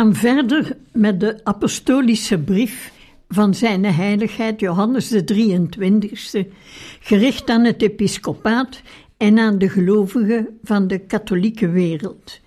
Gaan 0.00 0.14
verder 0.14 0.76
met 0.92 1.20
de 1.20 1.40
apostolische 1.44 2.38
brief 2.38 2.92
van 3.28 3.54
zijn 3.54 3.84
heiligheid 3.84 4.60
Johannes 4.60 5.08
de 5.08 5.24
23e, 5.24 6.52
gericht 7.00 7.48
aan 7.50 7.64
het 7.64 7.82
episcopaat 7.82 8.82
en 9.16 9.38
aan 9.38 9.58
de 9.58 9.68
gelovigen 9.68 10.58
van 10.62 10.86
de 10.86 10.98
katholieke 10.98 11.68
wereld. 11.68 12.40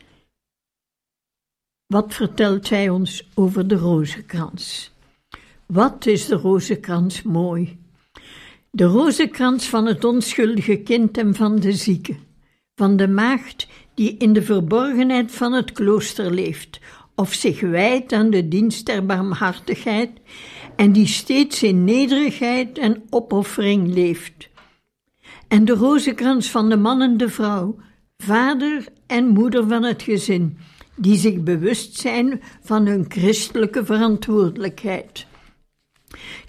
Wat 1.86 2.14
vertelt 2.14 2.70
hij 2.70 2.90
ons 2.90 3.30
over 3.34 3.68
de 3.68 3.76
rozenkrans? 3.76 4.92
Wat 5.66 6.06
is 6.06 6.26
de 6.26 6.36
rozenkrans 6.36 7.22
mooi? 7.22 7.80
De 8.72 8.86
rozenkrans 8.86 9.70
van 9.70 9.86
het 9.86 10.04
onschuldige 10.04 10.76
kind 10.76 11.18
en 11.18 11.36
van 11.36 11.60
de 11.60 11.74
zieke, 11.74 12.16
van 12.76 12.98
de 12.98 13.08
maagd 13.08 13.68
die 13.94 14.18
in 14.18 14.34
de 14.34 14.42
verborgenheid 14.42 15.32
van 15.32 15.54
het 15.54 15.72
klooster 15.72 16.32
leeft, 16.32 16.80
of 17.16 17.34
zich 17.34 17.60
wijdt 17.60 18.14
aan 18.14 18.30
de 18.30 18.48
dienst 18.48 18.86
der 18.86 19.06
barmhartigheid 19.06 20.10
en 20.76 20.92
die 20.92 21.08
steeds 21.08 21.64
in 21.64 21.84
nederigheid 21.84 22.78
en 22.78 23.04
opoffering 23.10 23.94
leeft. 23.94 24.50
En 25.48 25.66
de 25.66 25.74
rozenkrans 25.74 26.50
van 26.50 26.70
de 26.70 26.78
man 26.78 27.02
en 27.02 27.18
de 27.18 27.30
vrouw, 27.30 27.76
vader 28.18 28.86
en 29.08 29.28
moeder 29.28 29.68
van 29.68 29.84
het 29.84 30.02
gezin, 30.02 30.58
die 30.96 31.18
zich 31.18 31.44
bewust 31.44 32.00
zijn 32.00 32.42
van 32.62 32.86
hun 32.86 33.06
christelijke 33.08 33.86
verantwoordelijkheid. 33.86 35.26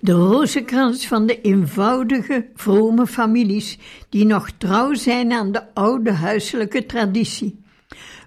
De 0.00 0.12
rozenkrans 0.12 1.06
van 1.06 1.26
de 1.26 1.40
eenvoudige, 1.40 2.50
vrome 2.54 3.06
families 3.06 3.78
die 4.08 4.24
nog 4.24 4.50
trouw 4.50 4.94
zijn 4.94 5.32
aan 5.32 5.52
de 5.52 5.74
oude 5.74 6.12
huiselijke 6.12 6.86
traditie. 6.86 7.62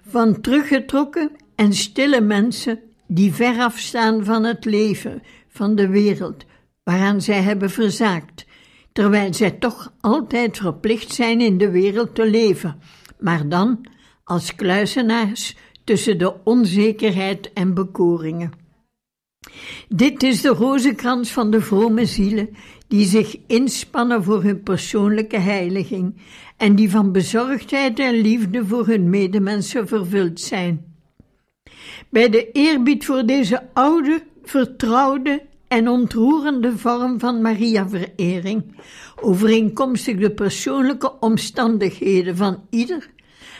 Van 0.08 0.40
teruggetrokken 0.40 1.30
en 1.58 1.72
stille 1.72 2.20
mensen 2.20 2.80
die 3.06 3.32
ver 3.32 3.58
afstaan 3.58 4.24
van 4.24 4.44
het 4.44 4.64
leven, 4.64 5.22
van 5.48 5.74
de 5.74 5.88
wereld, 5.88 6.44
waaraan 6.84 7.20
zij 7.22 7.42
hebben 7.42 7.70
verzaakt, 7.70 8.46
terwijl 8.92 9.34
zij 9.34 9.50
toch 9.50 9.92
altijd 10.00 10.56
verplicht 10.56 11.14
zijn 11.14 11.40
in 11.40 11.58
de 11.58 11.70
wereld 11.70 12.14
te 12.14 12.30
leven, 12.30 12.80
maar 13.18 13.48
dan 13.48 13.86
als 14.24 14.54
kluizenaars 14.54 15.56
tussen 15.84 16.18
de 16.18 16.34
onzekerheid 16.44 17.52
en 17.52 17.74
bekoringen. 17.74 18.52
Dit 19.88 20.22
is 20.22 20.40
de 20.40 20.48
rozenkrans 20.48 21.32
van 21.32 21.50
de 21.50 21.60
vrome 21.60 22.06
zielen 22.06 22.48
die 22.88 23.06
zich 23.06 23.36
inspannen 23.46 24.24
voor 24.24 24.42
hun 24.42 24.62
persoonlijke 24.62 25.38
heiliging 25.38 26.16
en 26.56 26.74
die 26.74 26.90
van 26.90 27.12
bezorgdheid 27.12 27.98
en 27.98 28.14
liefde 28.14 28.66
voor 28.66 28.86
hun 28.86 29.10
medemensen 29.10 29.88
vervuld 29.88 30.40
zijn. 30.40 30.87
Bij 32.10 32.28
de 32.28 32.50
eerbied 32.52 33.04
voor 33.04 33.26
deze 33.26 33.62
oude, 33.72 34.22
vertrouwde 34.42 35.42
en 35.68 35.88
ontroerende 35.88 36.78
vorm 36.78 37.18
van 37.18 37.40
Maria-verering, 37.42 38.64
overeenkomstig 39.20 40.16
de 40.16 40.30
persoonlijke 40.30 41.18
omstandigheden 41.20 42.36
van 42.36 42.62
ieder, 42.70 43.10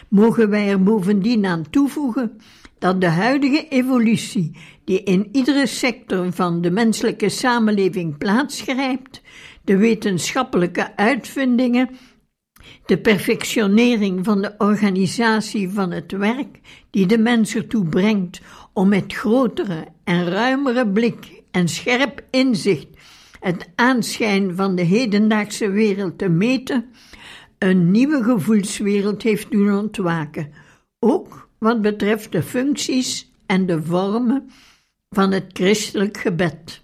mogen 0.09 0.51
wij 0.51 0.69
er 0.69 0.83
bovendien 0.83 1.47
aan 1.47 1.71
toevoegen 1.71 2.41
dat 2.79 3.01
de 3.01 3.07
huidige 3.07 3.69
evolutie, 3.69 4.57
die 4.85 5.03
in 5.03 5.29
iedere 5.33 5.67
sector 5.67 6.33
van 6.33 6.61
de 6.61 6.71
menselijke 6.71 7.29
samenleving 7.29 8.19
plaatsgrijpt, 8.19 9.21
de 9.65 9.77
wetenschappelijke 9.77 10.97
uitvindingen 10.97 11.89
de 12.87 12.99
perfectionering 12.99 14.25
van 14.25 14.43
de 14.43 14.55
organisatie 14.59 15.71
van 15.71 15.91
het 15.91 16.13
werk 16.13 16.61
die 16.91 17.07
de 17.07 17.19
mens 17.19 17.55
ertoe 17.55 17.85
brengt 17.85 18.41
om 18.73 18.89
met 18.89 19.13
grotere 19.13 19.87
en 20.05 20.29
ruimere 20.29 20.89
blik 20.89 21.43
en 21.51 21.69
scherp 21.69 22.25
inzicht 22.31 22.89
het 23.41 23.69
aanschijn 23.75 24.57
van 24.57 24.75
de 24.75 24.83
hedendaagse 24.83 25.71
wereld 25.71 26.19
te 26.19 26.29
meten, 26.29 26.85
een 27.59 27.91
nieuwe 27.91 28.23
gevoelswereld 28.23 29.23
heeft 29.23 29.51
doen 29.51 29.79
ontwaken, 29.79 30.53
ook 30.99 31.49
wat 31.59 31.83
betreft 31.83 32.33
de 32.33 32.43
functies 32.43 33.33
en 33.47 33.67
de 33.67 33.83
vormen 33.83 34.51
van 35.11 35.33
het 35.33 35.45
christelijk 35.53 36.17
gebed. 36.17 36.83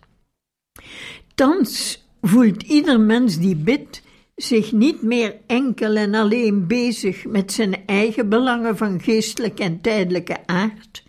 Thans 1.34 2.04
voelt 2.22 2.62
ieder 2.62 3.00
mens 3.00 3.38
die 3.38 3.56
bidt 3.56 4.02
zich 4.36 4.72
niet 4.72 5.02
meer 5.02 5.36
enkel 5.46 5.96
en 5.96 6.14
alleen 6.14 6.66
bezig 6.66 7.24
met 7.24 7.52
zijn 7.52 7.86
eigen 7.86 8.28
belangen 8.28 8.76
van 8.76 9.00
geestelijke 9.00 9.62
en 9.62 9.80
tijdelijke 9.80 10.46
aard, 10.46 11.04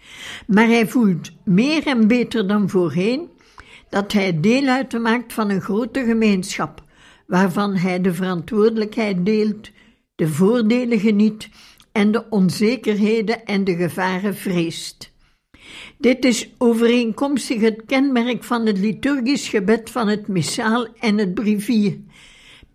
maar 0.48 0.68
hij 0.68 0.88
voelt 0.88 1.32
meer 1.44 1.88
en 1.88 2.08
beter 2.08 2.48
dan 2.48 2.70
voorheen 2.70 3.30
dat 3.90 4.12
hij 4.12 4.40
deel 4.40 4.68
uitmaakt 4.68 5.34
van 5.34 5.50
een 5.50 5.62
grote 5.62 6.04
gemeenschap, 6.04 6.84
waarvan 7.28 7.76
hij 7.76 8.02
de 8.02 8.14
verantwoordelijkheid 8.14 9.26
deelt, 9.26 9.72
de 10.16 10.28
voordelen 10.28 11.00
geniet 11.00 11.50
en 11.92 12.12
de 12.12 12.30
onzekerheden 12.30 13.46
en 13.46 13.64
de 13.64 13.76
gevaren 13.76 14.36
vreest. 14.36 15.14
Dit 15.98 16.26
is 16.26 16.50
overeenkomstig 16.58 17.62
het 17.62 17.82
kenmerk 17.86 18.44
van 18.44 18.66
het 18.66 18.78
liturgisch 18.78 19.48
gebed 19.48 19.90
van 19.90 20.08
het 20.08 20.28
missaal 20.28 20.88
en 21.00 21.18
het 21.18 21.34
brevier, 21.34 21.98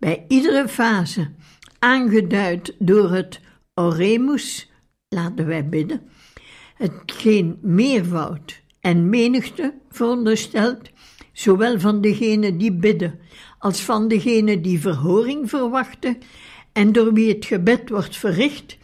bij 0.01 0.25
iedere 0.27 0.67
fase, 0.67 1.31
aangeduid 1.79 2.75
door 2.79 3.11
het 3.11 3.39
oremus, 3.75 4.71
laten 5.09 5.45
wij 5.45 5.69
bidden, 5.69 6.01
hetgeen 6.75 7.57
meervoud 7.61 8.61
en 8.79 9.09
menigte 9.09 9.73
veronderstelt, 9.89 10.89
zowel 11.33 11.79
van 11.79 12.01
degene 12.01 12.57
die 12.57 12.73
bidden 12.73 13.19
als 13.59 13.81
van 13.81 14.07
degene 14.07 14.61
die 14.61 14.79
verhoring 14.79 15.49
verwachten 15.49 16.17
en 16.71 16.91
door 16.91 17.13
wie 17.13 17.33
het 17.33 17.45
gebed 17.45 17.89
wordt 17.89 18.17
verricht, 18.17 18.77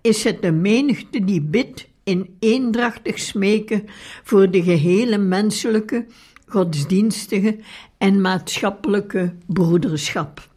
is 0.00 0.24
het 0.24 0.42
de 0.42 0.52
menigte 0.52 1.24
die 1.24 1.42
bidt 1.42 1.88
in 2.04 2.36
eendrachtig 2.38 3.18
smeken 3.18 3.84
voor 4.22 4.50
de 4.50 4.62
gehele 4.62 5.18
menselijke, 5.18 6.06
godsdienstige 6.46 7.58
en 7.98 8.20
maatschappelijke 8.20 9.34
broederschap. 9.46 10.52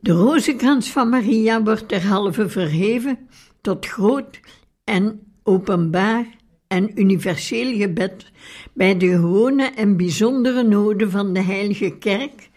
De 0.00 0.12
rozenkrans 0.12 0.90
van 0.90 1.08
Maria 1.08 1.62
wordt 1.62 1.88
derhalve 1.88 2.48
verheven 2.48 3.28
tot 3.60 3.86
groot 3.86 4.40
en 4.84 5.20
openbaar 5.42 6.26
en 6.66 7.00
universeel 7.00 7.76
gebed 7.76 8.32
bij 8.72 8.96
de 8.96 9.08
gewone 9.08 9.64
en 9.64 9.96
bijzondere 9.96 10.62
noden 10.62 11.10
van 11.10 11.32
de 11.32 11.40
Heilige 11.40 11.96
Kerk, 11.98 12.50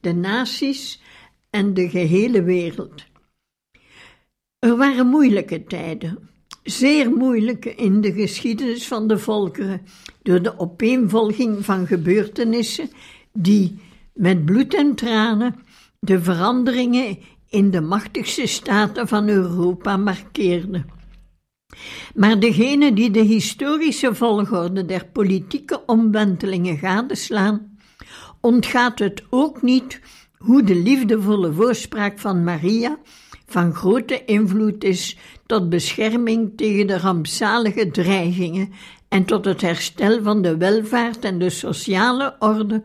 de 0.00 0.12
naties 0.12 1.02
en 1.50 1.74
de 1.74 1.88
gehele 1.88 2.42
wereld. 2.42 3.04
Er 4.58 4.76
waren 4.76 5.06
moeilijke 5.06 5.64
tijden, 5.64 6.28
zeer 6.62 7.10
moeilijke 7.10 7.74
in 7.74 8.00
de 8.00 8.12
geschiedenis 8.12 8.86
van 8.86 9.08
de 9.08 9.18
volkeren, 9.18 9.82
door 10.22 10.42
de 10.42 10.58
opeenvolging 10.58 11.64
van 11.64 11.86
gebeurtenissen 11.86 12.90
die 13.32 13.78
met 14.12 14.44
bloed 14.44 14.74
en 14.74 14.94
tranen 14.94 15.54
de 16.04 16.22
veranderingen 16.22 17.18
in 17.48 17.70
de 17.70 17.80
machtigste 17.80 18.46
staten 18.46 19.08
van 19.08 19.28
Europa 19.28 19.96
markeerden. 19.96 20.86
Maar 22.14 22.40
degene 22.40 22.92
die 22.92 23.10
de 23.10 23.22
historische 23.22 24.14
volgorde 24.14 24.84
der 24.84 25.06
politieke 25.06 25.82
omwentelingen 25.86 26.78
gadeslaan, 26.78 27.78
ontgaat 28.40 28.98
het 28.98 29.22
ook 29.30 29.62
niet 29.62 30.00
hoe 30.36 30.62
de 30.62 30.74
liefdevolle 30.74 31.52
voorspraak 31.52 32.18
van 32.18 32.44
Maria 32.44 32.98
van 33.46 33.74
grote 33.74 34.24
invloed 34.24 34.84
is 34.84 35.16
tot 35.46 35.68
bescherming 35.68 36.52
tegen 36.56 36.86
de 36.86 36.98
rampzalige 36.98 37.90
dreigingen 37.90 38.72
en 39.08 39.24
tot 39.24 39.44
het 39.44 39.60
herstel 39.60 40.22
van 40.22 40.42
de 40.42 40.56
welvaart 40.56 41.24
en 41.24 41.38
de 41.38 41.50
sociale 41.50 42.36
orde 42.38 42.82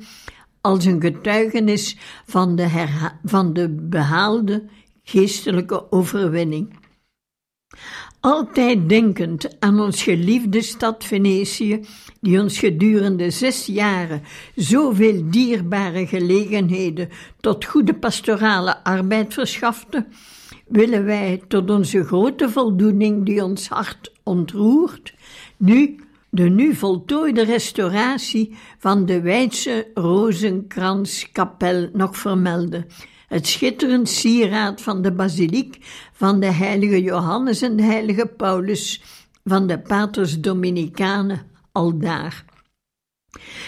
als 0.62 0.86
een 0.86 1.02
getuigenis 1.02 1.98
van 2.26 2.56
de, 2.56 2.88
van 3.24 3.54
de 3.54 3.70
behaalde 3.70 4.64
geestelijke 5.04 5.92
overwinning. 5.92 6.78
Altijd 8.20 8.90
denkend 8.90 9.60
aan 9.60 9.80
ons 9.80 10.04
geliefde 10.04 10.62
stad 10.62 11.04
Venetië, 11.04 11.86
die 12.22 12.42
ons 12.42 12.60
gedurende 12.60 13.32
zes 13.32 13.66
jaren 13.66 14.22
zoveel 14.56 15.30
dierbare 15.30 16.08
gelegenheden 16.08 17.10
tot 17.40 17.66
goede 17.66 17.94
pastorale 17.94 18.84
arbeid 18.84 19.34
verschafte, 19.34 20.08
willen 20.68 21.06
wij 21.06 21.42
tot 21.48 21.70
onze 21.70 22.04
grote 22.04 22.50
voldoening 22.50 23.26
die 23.26 23.44
ons 23.44 23.68
hart 23.68 24.12
ontroert, 24.24 25.14
nu 25.58 26.00
de 26.30 26.50
nu 26.50 26.76
voltooide 26.76 27.44
restauratie 27.44 28.58
van 28.78 29.06
de 29.06 29.22
Weidse 29.22 29.92
Rozenkranskapel 29.94 31.90
nog 31.94 32.18
vermelden. 32.18 32.86
Het 33.28 33.48
schitterend 33.48 34.10
sieraad 34.10 34.82
van 34.82 35.02
de 35.02 35.12
basiliek 35.12 35.78
van 36.14 36.40
de 36.40 36.52
heilige 36.52 37.02
Johannes 37.02 37.62
en 37.62 37.76
de 37.76 37.84
heilige 37.84 38.26
Paulus 38.26 39.02
van 39.44 39.68
de 39.68 39.80
paters 39.80 40.40
Dominicanen 40.40 41.42
aldaar. 41.72 42.46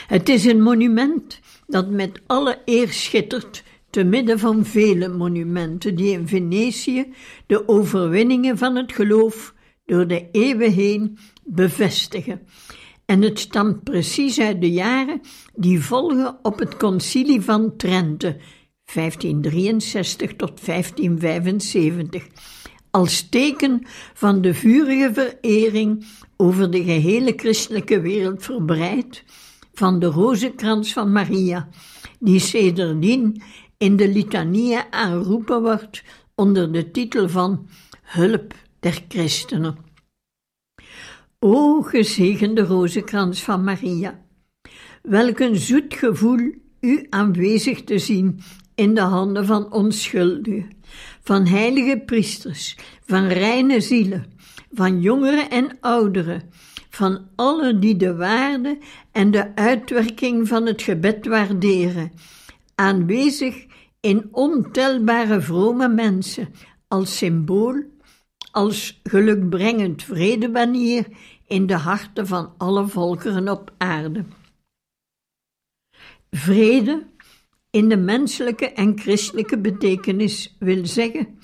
Het 0.08 0.30
is 0.30 0.46
een 0.46 0.62
monument 0.62 1.40
dat 1.68 1.90
met 1.90 2.22
alle 2.28 2.62
eer 2.66 2.92
schittert 2.92 3.64
te 3.90 4.04
midden 4.04 4.40
van 4.40 4.66
vele 4.66 5.08
monumenten 5.08 5.96
die 5.96 6.12
in 6.12 6.28
Venetië 6.28 7.14
de 7.46 7.68
overwinningen 7.68 8.58
van 8.58 8.76
het 8.76 8.92
geloof 8.92 9.54
door 9.86 10.08
de 10.08 10.28
eeuwen 10.32 10.72
heen 10.72 11.18
bevestigen. 11.54 12.42
En 13.06 13.22
het 13.22 13.40
stamt 13.40 13.84
precies 13.84 14.40
uit 14.40 14.62
de 14.62 14.72
jaren 14.72 15.22
die 15.56 15.82
volgen 15.82 16.40
op 16.42 16.60
het 16.60 16.78
concilie 16.78 17.42
van 17.42 17.76
Trente, 17.78 18.38
1563 18.94 20.36
tot 20.36 20.66
1575, 20.66 22.28
als 22.92 23.30
teken 23.30 23.82
van 24.14 24.42
de 24.42 24.54
vurige 24.54 25.12
verering 25.14 26.06
over 26.38 26.72
de 26.72 26.84
gehele 26.84 27.34
christelijke 27.36 28.02
wereld 28.02 28.44
verbreid 28.44 29.24
van 29.74 30.00
de 30.00 30.06
rozenkrans 30.06 30.94
van 30.94 31.12
Maria, 31.12 31.70
die 32.20 32.40
sedertdien 32.40 33.42
in 33.78 33.96
de 33.96 34.08
litanie 34.08 34.78
aangeroepen 34.90 35.62
wordt 35.62 36.04
onder 36.36 36.72
de 36.72 36.92
titel 36.92 37.30
van 37.30 37.68
Hulp 38.02 38.54
der 38.80 39.04
Christenen. 39.08 39.91
O 41.44 41.82
gezegende 41.82 42.62
rozenkrans 42.62 43.44
van 43.44 43.64
Maria, 43.64 44.20
welk 45.02 45.40
een 45.40 45.56
zoet 45.56 45.94
gevoel 45.94 46.52
u 46.80 47.08
aanwezig 47.10 47.84
te 47.84 48.00
zien 48.00 48.40
in 48.76 48.96
de 48.96 49.02
handen 49.02 49.46
van 49.46 49.72
onschuldigen, 49.72 50.70
van 51.22 51.46
heilige 51.46 52.04
priesters, 52.06 52.78
van 53.06 53.28
reine 53.28 53.82
zielen, 53.82 54.26
van 54.72 55.02
jongeren 55.02 55.50
en 55.50 55.78
ouderen, 55.80 56.42
van 56.90 57.28
allen 57.36 57.80
die 57.80 57.98
de 57.98 58.16
waarde 58.16 58.78
en 59.12 59.32
de 59.32 59.56
uitwerking 59.56 60.48
van 60.48 60.66
het 60.66 60.82
gebed 60.82 61.26
waarderen, 61.26 62.12
aanwezig 62.76 63.66
in 64.00 64.28
ontelbare 64.32 65.42
vrome 65.42 65.88
mensen, 65.88 66.50
als 66.88 67.18
symbool, 67.18 67.84
als 68.52 69.00
gelukbrengend 69.04 70.04
vredebanier 70.04 71.08
in 71.48 71.68
de 71.68 71.76
harten 71.76 72.28
van 72.28 72.54
alle 72.58 72.88
volkeren 72.88 73.50
op 73.50 73.74
aarde. 73.78 74.26
Vrede 76.32 77.08
in 77.70 77.90
de 77.90 77.98
menselijke 77.98 78.72
en 78.72 79.00
christelijke 79.00 79.60
betekenis 79.60 80.56
wil 80.60 80.86
zeggen 80.86 81.40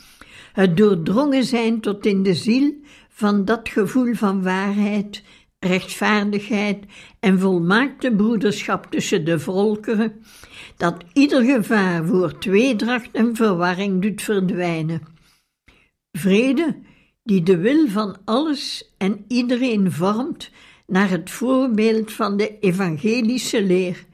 het 0.57 0.77
doordrongen 0.77 1.43
zijn 1.43 1.81
tot 1.81 2.05
in 2.05 2.23
de 2.23 2.33
ziel 2.33 2.73
van 3.09 3.45
dat 3.45 3.69
gevoel 3.69 4.13
van 4.13 4.43
waarheid, 4.43 5.23
rechtvaardigheid 5.59 6.85
en 7.19 7.39
volmaakte 7.39 8.15
broederschap 8.15 8.85
tussen 8.91 9.25
de 9.25 9.39
volkeren, 9.39 10.23
dat 10.77 11.03
ieder 11.13 11.43
gevaar 11.43 12.05
voor 12.05 12.37
tweedracht 12.37 13.09
en 13.11 13.35
verwarring 13.35 14.01
doet 14.01 14.21
verdwijnen. 14.21 15.01
Vrede 16.11 16.79
die 17.27 17.43
de 17.43 17.57
wil 17.57 17.87
van 17.87 18.17
alles 18.25 18.93
en 18.97 19.25
iedereen 19.27 19.91
vormt 19.91 20.51
naar 20.85 21.09
het 21.09 21.29
voorbeeld 21.29 22.13
van 22.13 22.37
de 22.37 22.59
evangelische 22.59 23.63
leer, 23.63 24.05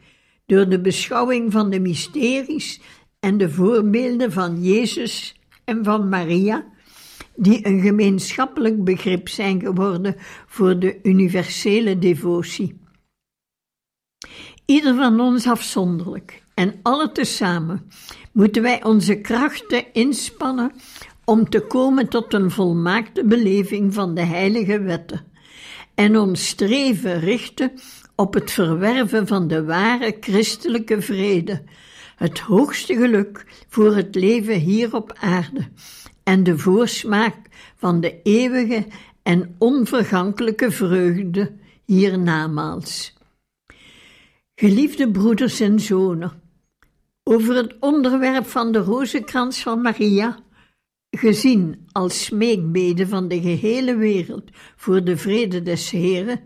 door 0.45 0.69
de 0.69 0.81
beschouwing 0.81 1.51
van 1.51 1.69
de 1.69 1.79
mysteries 1.79 2.81
en 3.19 3.37
de 3.37 3.49
voorbeelden 3.49 4.31
van 4.31 4.63
Jezus 4.63 5.35
en 5.63 5.83
van 5.83 6.09
Maria, 6.09 6.65
die 7.35 7.67
een 7.67 7.81
gemeenschappelijk 7.81 8.83
begrip 8.83 9.29
zijn 9.29 9.61
geworden 9.61 10.15
voor 10.47 10.79
de 10.79 10.99
universele 11.03 11.99
devotie. 11.99 12.81
Ieder 14.65 14.95
van 14.95 15.19
ons 15.19 15.47
afzonderlijk 15.47 16.43
en 16.53 16.79
alle 16.81 17.11
tezamen 17.11 17.89
moeten 18.31 18.61
wij 18.61 18.83
onze 18.83 19.21
krachten 19.21 19.93
inspannen 19.93 20.71
om 21.25 21.49
te 21.49 21.59
komen 21.59 22.07
tot 22.07 22.33
een 22.33 22.51
volmaakte 22.51 23.25
beleving 23.25 23.93
van 23.93 24.15
de 24.15 24.21
heilige 24.21 24.81
wetten 24.81 25.31
en 25.95 26.17
ons 26.17 26.47
streven 26.47 27.19
richten 27.19 27.71
op 28.15 28.33
het 28.33 28.51
verwerven 28.51 29.27
van 29.27 29.47
de 29.47 29.63
ware 29.63 30.17
christelijke 30.19 31.01
vrede, 31.01 31.63
het 32.15 32.39
hoogste 32.39 32.93
geluk 32.95 33.45
voor 33.69 33.95
het 33.95 34.15
leven 34.15 34.59
hier 34.59 34.95
op 34.95 35.17
aarde 35.19 35.67
en 36.23 36.43
de 36.43 36.57
voorsmaak 36.57 37.35
van 37.75 37.99
de 37.99 38.21
eeuwige 38.23 38.85
en 39.23 39.55
onvergankelijke 39.57 40.71
vreugde 40.71 41.51
hiernamaals. 41.85 43.13
Geliefde 44.55 45.11
broeders 45.11 45.59
en 45.59 45.79
zonen, 45.79 46.41
over 47.23 47.55
het 47.55 47.75
onderwerp 47.79 48.45
van 48.45 48.71
de 48.71 48.79
rozenkrans 48.79 49.61
van 49.61 49.81
Maria 49.81 50.37
gezien 51.15 51.87
als 51.91 52.23
smeekbede 52.23 53.07
van 53.07 53.27
de 53.27 53.41
gehele 53.41 53.95
wereld 53.95 54.43
voor 54.75 55.03
de 55.03 55.17
vrede 55.17 55.61
des 55.61 55.89
Heren 55.89 56.39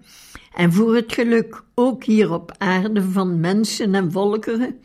en 0.54 0.74
voor 0.74 0.96
het 0.96 1.14
geluk 1.14 1.64
ook 1.76 2.04
hier 2.04 2.34
op 2.34 2.56
aarde 2.58 3.04
van 3.04 3.40
mensen 3.40 3.96
en 3.96 4.12
volkeren, 4.12 4.80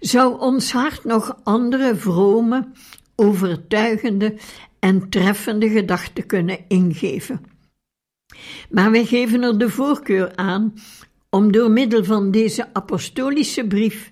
zou 0.00 0.40
ons 0.40 0.72
hart 0.72 1.04
nog 1.04 1.38
andere 1.42 1.96
vrome, 1.96 2.68
overtuigende 3.16 4.36
en 4.78 5.08
treffende 5.08 5.68
gedachten 5.68 6.26
kunnen 6.26 6.58
ingeven. 6.68 7.40
Maar 8.70 8.90
wij 8.90 9.04
geven 9.04 9.42
er 9.42 9.58
de 9.58 9.70
voorkeur 9.70 10.36
aan 10.36 10.74
om 11.30 11.52
door 11.52 11.70
middel 11.70 12.04
van 12.04 12.30
deze 12.30 12.74
apostolische 12.74 13.66
brief 13.66 14.10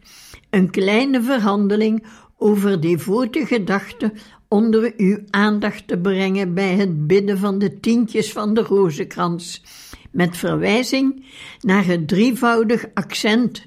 een 0.51 0.71
kleine 0.71 1.23
verhandeling 1.23 2.07
over 2.37 2.81
devote 2.81 3.47
gedachten 3.47 4.13
onder 4.49 4.93
uw 4.97 5.19
aandacht 5.31 5.88
te 5.88 5.99
brengen 5.99 6.55
bij 6.55 6.75
het 6.75 7.07
bidden 7.07 7.38
van 7.38 7.59
de 7.59 7.81
tientjes 7.81 8.33
van 8.33 8.55
de 8.55 8.62
rozenkrans, 8.62 9.62
met 10.11 10.37
verwijzing 10.37 11.25
naar 11.61 11.85
het 11.85 12.09
drievoudig 12.09 12.87
accent 12.95 13.65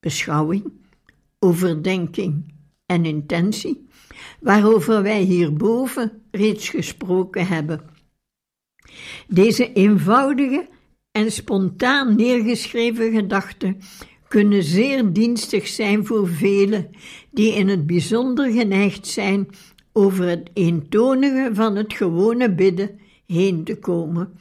beschouwing, 0.00 0.72
overdenking 1.38 2.54
en 2.86 3.04
intentie, 3.04 3.88
waarover 4.40 5.02
wij 5.02 5.20
hierboven 5.20 6.22
reeds 6.30 6.68
gesproken 6.68 7.46
hebben. 7.46 7.80
Deze 9.28 9.72
eenvoudige 9.72 10.68
en 11.12 11.32
spontaan 11.32 12.16
neergeschreven 12.16 13.12
gedachten 13.12 13.80
kunnen 14.28 14.62
zeer 14.62 15.12
dienstig 15.12 15.66
zijn 15.66 16.06
voor 16.06 16.28
velen 16.28 16.90
die 17.30 17.54
in 17.54 17.68
het 17.68 17.86
bijzonder 17.86 18.52
geneigd 18.52 19.06
zijn 19.06 19.48
over 19.92 20.28
het 20.28 20.50
eentonige 20.52 21.50
van 21.52 21.76
het 21.76 21.92
gewone 21.92 22.54
bidden 22.54 23.00
heen 23.26 23.64
te 23.64 23.78
komen. 23.78 24.32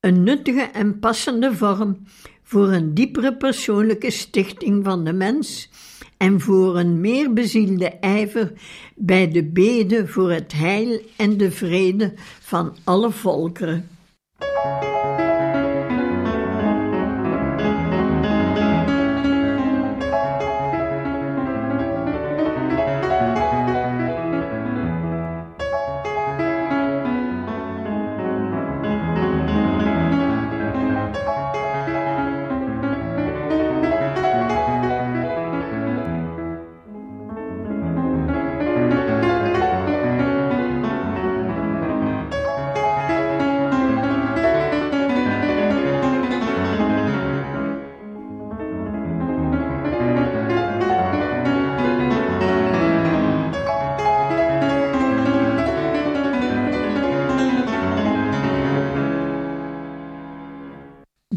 Een 0.00 0.22
nuttige 0.22 0.60
en 0.60 0.98
passende 0.98 1.54
vorm 1.54 1.98
voor 2.42 2.68
een 2.68 2.94
diepere 2.94 3.36
persoonlijke 3.36 4.10
stichting 4.10 4.84
van 4.84 5.04
de 5.04 5.12
mens 5.12 5.70
en 6.16 6.40
voor 6.40 6.78
een 6.78 7.00
meer 7.00 7.32
bezielde 7.32 7.88
ijver 7.88 8.52
bij 8.94 9.30
de 9.30 9.44
beden 9.44 10.08
voor 10.08 10.30
het 10.30 10.52
heil 10.52 11.00
en 11.16 11.36
de 11.36 11.50
vrede 11.50 12.12
van 12.40 12.76
alle 12.84 13.10
volkeren. 13.10 13.88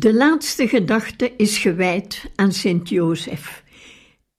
De 0.03 0.13
laatste 0.13 0.67
gedachte 0.67 1.33
is 1.38 1.57
gewijd 1.57 2.31
aan 2.36 2.51
Sint 2.51 2.89
Jozef. 2.89 3.63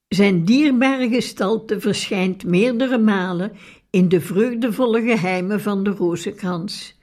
Zijn 0.09 0.45
dierbare 0.45 1.09
gestalte 1.09 1.81
verschijnt 1.81 2.45
meerdere 2.45 2.99
malen 2.99 3.53
in 3.91 4.09
de 4.09 4.21
vreugdevolle 4.21 5.03
geheimen 5.03 5.61
van 5.61 5.85
de 5.85 5.91
rozenkrans. 5.91 6.99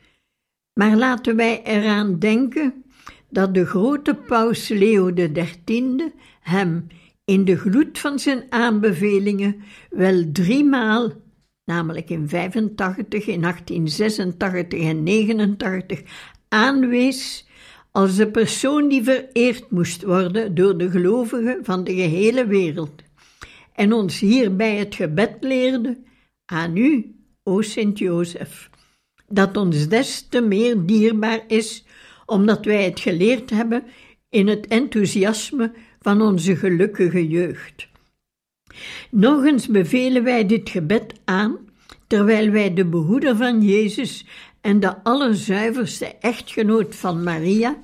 Maar 0.74 0.96
laten 0.96 1.36
wij 1.36 1.64
eraan 1.64 2.20
denken 2.20 2.84
dat 3.30 3.54
de 3.54 3.66
grote 3.66 4.16
paus 4.16 4.68
Leo 4.68 5.14
XIII 5.14 6.12
hem 6.40 6.88
in 7.26 7.46
de 7.46 7.58
gloed 7.58 8.00
van 8.00 8.20
zijn 8.20 8.44
aanbevelingen 8.50 9.62
wel 9.90 10.32
driemaal, 10.32 11.12
namelijk 11.66 12.10
in 12.10 12.30
85, 12.30 13.28
in 13.28 13.42
1886 13.42 14.80
en 14.80 15.04
89, 15.04 16.02
aanwees 16.48 17.50
als 17.92 18.16
de 18.16 18.28
persoon 18.28 18.88
die 18.90 19.04
vereerd 19.04 19.72
moest 19.72 20.04
worden 20.04 20.56
door 20.56 20.78
de 20.78 20.90
gelovigen 20.90 21.66
van 21.66 21.84
de 21.84 21.94
gehele 21.94 22.46
wereld, 22.46 23.02
en 23.74 23.94
ons 23.94 24.20
hierbij 24.20 24.76
het 24.76 24.96
gebed 24.96 25.36
leerde 25.40 25.98
aan 26.46 26.78
u, 26.78 27.16
o 27.44 27.62
Sint 27.62 28.00
Jozef, 28.00 28.70
dat 29.28 29.58
ons 29.58 29.88
des 29.88 30.28
te 30.30 30.42
meer 30.42 30.86
dierbaar 30.86 31.44
is, 31.48 31.86
omdat 32.26 32.66
wij 32.66 32.84
het 32.84 33.00
geleerd 33.00 33.50
hebben 33.50 33.84
in 34.30 34.48
het 34.48 34.68
enthousiasme 34.68 35.72
van 36.00 36.22
onze 36.22 36.56
gelukkige 36.56 37.28
jeugd. 37.28 37.88
Nog 39.10 39.46
eens 39.46 39.68
bevelen 39.68 40.24
wij 40.24 40.46
dit 40.46 40.70
gebed 40.70 41.14
aan, 41.26 41.58
terwijl 42.08 42.50
wij 42.50 42.74
de 42.74 42.86
behoeder 42.86 43.36
van 43.36 43.62
Jezus 43.62 44.26
en 44.62 44.80
de 44.80 45.04
allerzuiverste 45.04 46.06
echtgenoot 46.06 46.96
van 46.96 47.24
Maria 47.24 47.78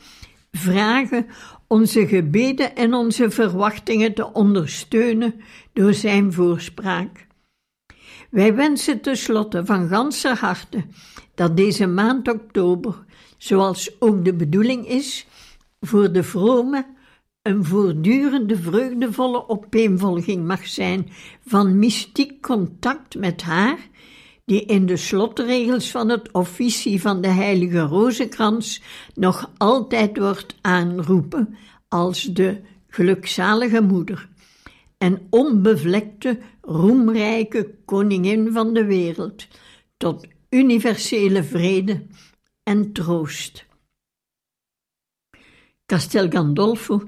vragen 0.51 1.25
onze 1.67 2.07
gebeden 2.07 2.75
en 2.75 2.93
onze 2.93 3.29
verwachtingen 3.29 4.13
te 4.13 4.33
ondersteunen 4.33 5.35
door 5.73 5.93
zijn 5.93 6.33
voorspraak. 6.33 7.27
Wij 8.29 8.55
wensen 8.55 9.01
tenslotte 9.01 9.65
van 9.65 9.87
ganser 9.87 10.37
harte 10.37 10.85
dat 11.35 11.57
deze 11.57 11.87
maand 11.87 12.27
oktober, 12.27 13.05
zoals 13.37 14.01
ook 14.01 14.25
de 14.25 14.33
bedoeling 14.33 14.87
is, 14.87 15.27
voor 15.79 16.11
de 16.11 16.23
vrome 16.23 16.85
een 17.41 17.65
voortdurende 17.65 18.57
vreugdevolle 18.57 19.49
opeenvolging 19.49 20.45
mag 20.47 20.67
zijn 20.67 21.09
van 21.45 21.79
mystiek 21.79 22.41
contact 22.41 23.15
met 23.15 23.41
haar 23.41 23.77
die 24.47 24.65
in 24.65 24.85
de 24.85 24.97
slotregels 24.97 25.91
van 25.91 26.09
het 26.09 26.31
officie 26.31 27.01
van 27.01 27.21
de 27.21 27.27
heilige 27.27 27.79
rozenkrans 27.79 28.81
nog 29.13 29.51
altijd 29.57 30.17
wordt 30.17 30.55
aanroepen 30.61 31.57
als 31.87 32.23
de 32.23 32.61
gelukzalige 32.87 33.81
moeder 33.81 34.29
en 34.97 35.27
onbevlekte, 35.29 36.39
roemrijke 36.61 37.75
koningin 37.85 38.51
van 38.51 38.73
de 38.73 38.85
wereld, 38.85 39.47
tot 39.97 40.27
universele 40.49 41.43
vrede 41.43 42.05
en 42.63 42.93
troost. 42.93 43.65
Castel 45.85 46.29
Gandolfo, 46.29 47.03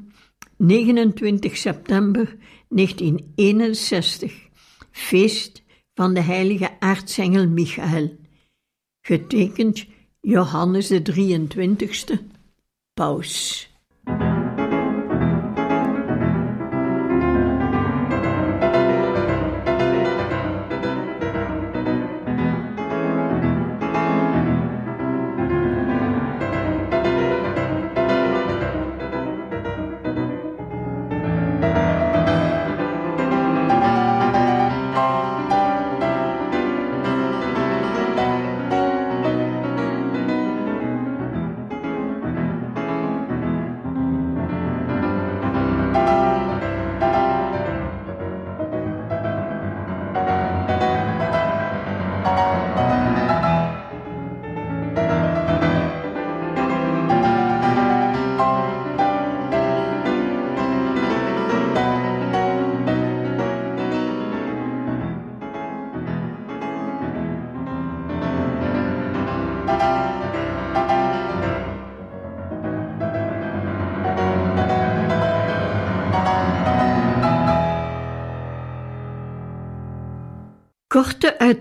29 0.58 1.58
september 1.58 2.38
1961, 2.70 4.48
feest 4.92 5.64
van 6.00 6.14
de 6.14 6.22
heilige 6.22 6.80
aartsengel 6.80 7.48
Michael, 7.48 8.16
getekend 9.02 9.86
Johannes 10.22 10.88
de 10.88 11.02
23ste, 11.02 12.14
paus. 12.94 13.70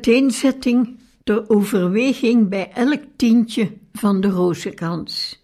Uiteenzetting 0.09 0.99
de 1.25 1.49
overweging 1.49 2.49
bij 2.49 2.71
elk 2.73 3.03
tientje 3.17 3.73
van 3.93 4.21
de 4.21 4.29
rozenkrans. 4.29 5.43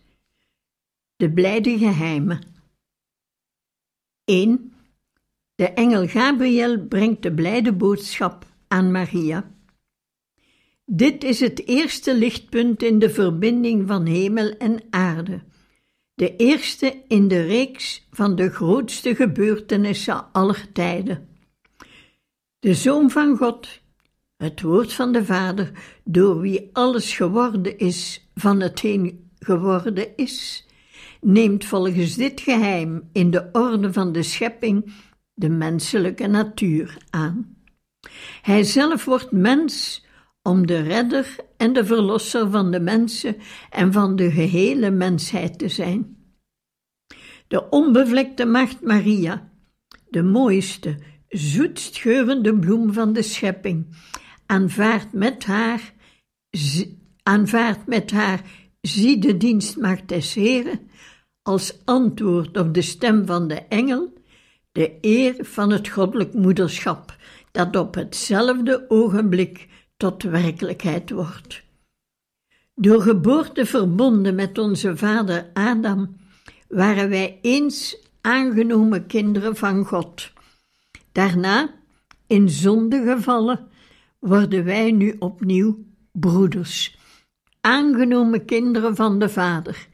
De 1.16 1.32
blijde 1.32 1.78
geheimen. 1.78 2.40
1. 4.24 4.72
De 5.54 5.68
engel 5.68 6.06
Gabriel 6.06 6.86
brengt 6.86 7.22
de 7.22 7.34
blijde 7.34 7.72
boodschap 7.72 8.46
aan 8.68 8.90
Maria. 8.90 9.50
Dit 10.84 11.24
is 11.24 11.40
het 11.40 11.66
eerste 11.66 12.14
lichtpunt 12.14 12.82
in 12.82 12.98
de 12.98 13.10
verbinding 13.10 13.86
van 13.88 14.06
hemel 14.06 14.50
en 14.50 14.80
aarde, 14.90 15.42
de 16.14 16.36
eerste 16.36 17.02
in 17.08 17.28
de 17.28 17.42
reeks 17.42 18.06
van 18.10 18.36
de 18.36 18.50
grootste 18.50 19.14
gebeurtenissen 19.14 20.32
aller 20.32 20.72
tijden. 20.72 21.28
De 22.58 22.74
Zoon 22.74 23.10
van 23.10 23.36
God, 23.36 23.82
het 24.44 24.60
woord 24.60 24.92
van 24.92 25.12
de 25.12 25.24
Vader, 25.24 25.70
door 26.04 26.40
wie 26.40 26.70
alles 26.72 27.16
geworden 27.16 27.78
is 27.78 28.28
van 28.34 28.60
hetgeen 28.60 29.30
geworden 29.38 30.16
is, 30.16 30.66
neemt 31.20 31.64
volgens 31.64 32.14
dit 32.14 32.40
geheim 32.40 33.08
in 33.12 33.30
de 33.30 33.48
orde 33.52 33.92
van 33.92 34.12
de 34.12 34.22
schepping 34.22 34.92
de 35.34 35.48
menselijke 35.48 36.26
natuur 36.26 36.96
aan. 37.10 37.56
Hij 38.42 38.62
zelf 38.62 39.04
wordt 39.04 39.32
mens 39.32 40.04
om 40.42 40.66
de 40.66 40.80
redder 40.80 41.36
en 41.56 41.72
de 41.72 41.84
verlosser 41.84 42.50
van 42.50 42.70
de 42.70 42.80
mensen 42.80 43.36
en 43.70 43.92
van 43.92 44.16
de 44.16 44.30
gehele 44.30 44.90
mensheid 44.90 45.58
te 45.58 45.68
zijn. 45.68 46.16
De 47.48 47.68
onbevlekte 47.68 48.44
macht 48.44 48.80
Maria, 48.80 49.50
de 50.08 50.22
mooiste, 50.22 50.98
zoetst 51.28 51.96
geurende 51.98 52.58
bloem 52.58 52.92
van 52.92 53.12
de 53.12 53.22
schepping, 53.22 53.86
aanvaardt 54.46 55.12
met 55.12 55.44
haar, 55.44 55.92
aanvaardt 57.22 57.86
met 57.86 58.10
haar, 58.10 58.42
zie 58.80 59.18
de 59.18 59.36
dienstmacht 59.36 60.08
des 60.08 60.34
Heren, 60.34 60.90
als 61.42 61.78
antwoord 61.84 62.56
op 62.56 62.74
de 62.74 62.82
stem 62.82 63.26
van 63.26 63.48
de 63.48 63.54
engel, 63.68 64.12
de 64.72 64.98
eer 65.00 65.34
van 65.40 65.70
het 65.70 65.88
goddelijk 65.88 66.34
moederschap, 66.34 67.16
dat 67.50 67.76
op 67.76 67.94
hetzelfde 67.94 68.84
ogenblik 68.88 69.68
tot 69.96 70.22
werkelijkheid 70.22 71.10
wordt. 71.10 71.62
Door 72.74 73.02
geboorte 73.02 73.66
verbonden 73.66 74.34
met 74.34 74.58
onze 74.58 74.96
vader 74.96 75.50
Adam, 75.52 76.16
waren 76.68 77.08
wij 77.08 77.38
eens 77.42 77.96
aangenomen 78.20 79.06
kinderen 79.06 79.56
van 79.56 79.84
God. 79.84 80.32
Daarna, 81.12 81.74
in 82.26 82.48
zonde 82.48 83.02
gevallen, 83.02 83.68
worden 84.24 84.64
wij 84.64 84.92
nu 84.92 85.16
opnieuw 85.18 85.84
broeders, 86.12 86.98
aangenomen 87.60 88.44
kinderen 88.44 88.96
van 88.96 89.18
de 89.18 89.28
Vader, 89.28 89.88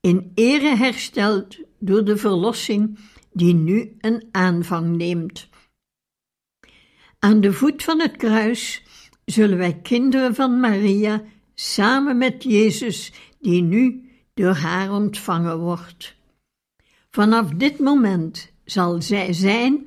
in 0.00 0.32
ere 0.34 0.76
hersteld 0.76 1.58
door 1.78 2.04
de 2.04 2.16
verlossing 2.16 2.98
die 3.32 3.54
nu 3.54 3.96
een 4.00 4.28
aanvang 4.30 4.96
neemt. 4.96 5.48
Aan 7.18 7.40
de 7.40 7.52
voet 7.52 7.82
van 7.82 8.00
het 8.00 8.16
kruis 8.16 8.82
zullen 9.24 9.58
wij 9.58 9.80
kinderen 9.82 10.34
van 10.34 10.60
Maria 10.60 11.22
samen 11.54 12.18
met 12.18 12.42
Jezus, 12.42 13.12
die 13.40 13.62
nu 13.62 14.10
door 14.34 14.54
haar 14.54 14.92
ontvangen 14.92 15.58
wordt. 15.58 16.14
Vanaf 17.10 17.50
dit 17.50 17.78
moment 17.78 18.52
zal 18.64 19.02
zij 19.02 19.32
zijn 19.32 19.86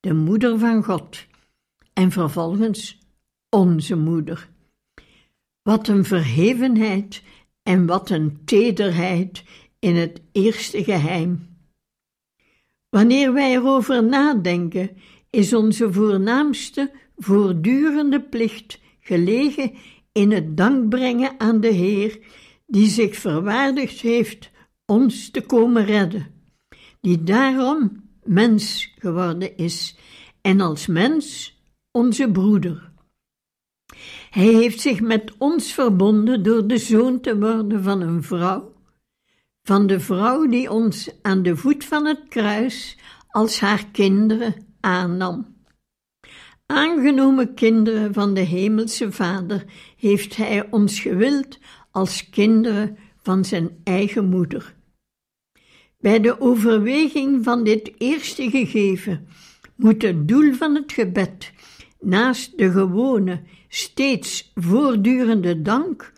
de 0.00 0.14
moeder 0.14 0.58
van 0.58 0.84
God 0.84 1.26
en 1.92 2.10
vervolgens 2.10 2.95
onze 3.56 3.96
moeder. 3.96 4.48
Wat 5.62 5.88
een 5.88 6.04
verhevenheid 6.04 7.22
en 7.62 7.86
wat 7.86 8.10
een 8.10 8.40
tederheid 8.44 9.44
in 9.78 9.96
het 9.96 10.20
eerste 10.32 10.84
geheim. 10.84 11.56
Wanneer 12.88 13.32
wij 13.32 13.52
erover 13.52 14.04
nadenken, 14.04 14.90
is 15.30 15.54
onze 15.54 15.92
voornaamste, 15.92 16.92
voortdurende 17.16 18.20
plicht 18.20 18.80
gelegen 19.00 19.72
in 20.12 20.30
het 20.30 20.56
dankbrengen 20.56 21.34
aan 21.38 21.60
de 21.60 21.72
Heer, 21.72 22.18
die 22.66 22.88
zich 22.88 23.16
verwaardigd 23.16 24.00
heeft 24.00 24.50
ons 24.86 25.30
te 25.30 25.40
komen 25.40 25.84
redden, 25.84 26.26
die 27.00 27.22
daarom 27.22 28.04
mens 28.24 28.94
geworden 28.98 29.56
is 29.56 29.96
en 30.40 30.60
als 30.60 30.86
mens 30.86 31.56
onze 31.90 32.30
broeder. 32.30 32.94
Hij 34.30 34.52
heeft 34.52 34.80
zich 34.80 35.00
met 35.00 35.32
ons 35.38 35.72
verbonden 35.72 36.42
door 36.42 36.66
de 36.66 36.78
zoon 36.78 37.20
te 37.20 37.38
worden 37.38 37.82
van 37.82 38.00
een 38.00 38.22
vrouw, 38.22 38.72
van 39.62 39.86
de 39.86 40.00
vrouw 40.00 40.46
die 40.46 40.70
ons 40.70 41.10
aan 41.22 41.42
de 41.42 41.56
voet 41.56 41.84
van 41.84 42.06
het 42.06 42.20
kruis 42.28 42.98
als 43.28 43.60
haar 43.60 43.86
kinderen 43.92 44.54
aannam. 44.80 45.54
Aangenomen 46.66 47.54
kinderen 47.54 48.14
van 48.14 48.34
de 48.34 48.40
Hemelse 48.40 49.12
Vader 49.12 49.64
heeft 49.96 50.36
Hij 50.36 50.70
ons 50.70 51.00
gewild 51.00 51.58
als 51.90 52.28
kinderen 52.30 52.98
van 53.22 53.44
zijn 53.44 53.80
eigen 53.84 54.28
moeder. 54.28 54.74
Bij 55.98 56.20
de 56.20 56.40
overweging 56.40 57.44
van 57.44 57.64
dit 57.64 57.92
eerste 57.98 58.50
gegeven 58.50 59.28
moet 59.76 60.02
het 60.02 60.28
doel 60.28 60.52
van 60.52 60.74
het 60.74 60.92
gebed, 60.92 61.52
naast 62.06 62.58
de 62.58 62.70
gewone, 62.70 63.40
steeds 63.68 64.52
voortdurende 64.54 65.62
dank, 65.62 66.12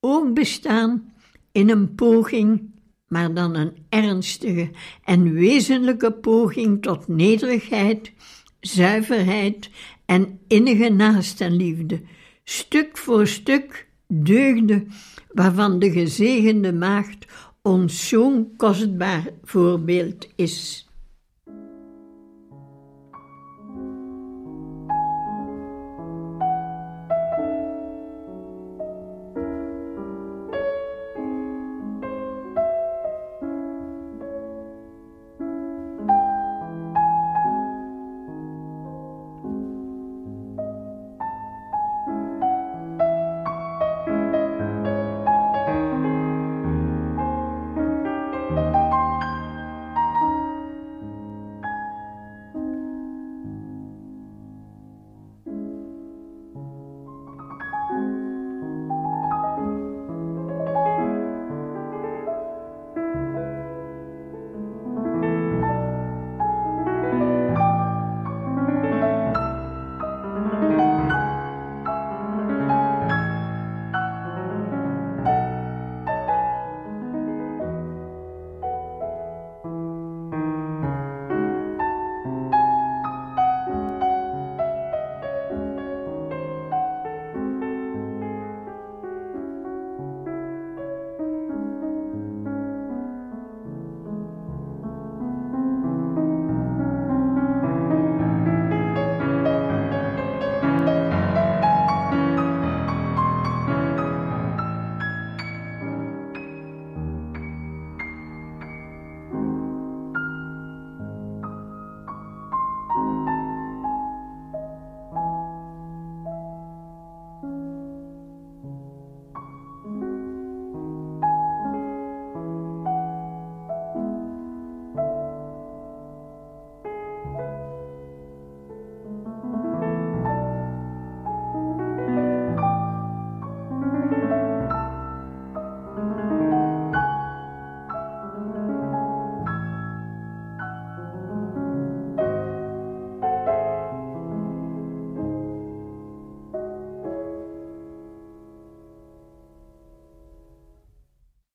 ook 0.00 0.34
bestaan 0.34 1.12
in 1.52 1.70
een 1.70 1.94
poging, 1.94 2.70
maar 3.08 3.34
dan 3.34 3.54
een 3.54 3.72
ernstige 3.88 4.70
en 5.04 5.32
wezenlijke 5.32 6.12
poging 6.12 6.82
tot 6.82 7.08
nederigheid, 7.08 8.12
zuiverheid 8.60 9.70
en 10.06 10.40
innige 10.48 10.88
naastenliefde, 10.88 12.00
stuk 12.44 12.98
voor 12.98 13.26
stuk 13.26 13.88
deugden 14.06 14.88
waarvan 15.32 15.78
de 15.78 15.90
gezegende 15.90 16.72
maagd 16.72 17.26
ons 17.62 18.08
zo'n 18.08 18.56
kostbaar 18.56 19.24
voorbeeld 19.42 20.28
is. 20.36 20.89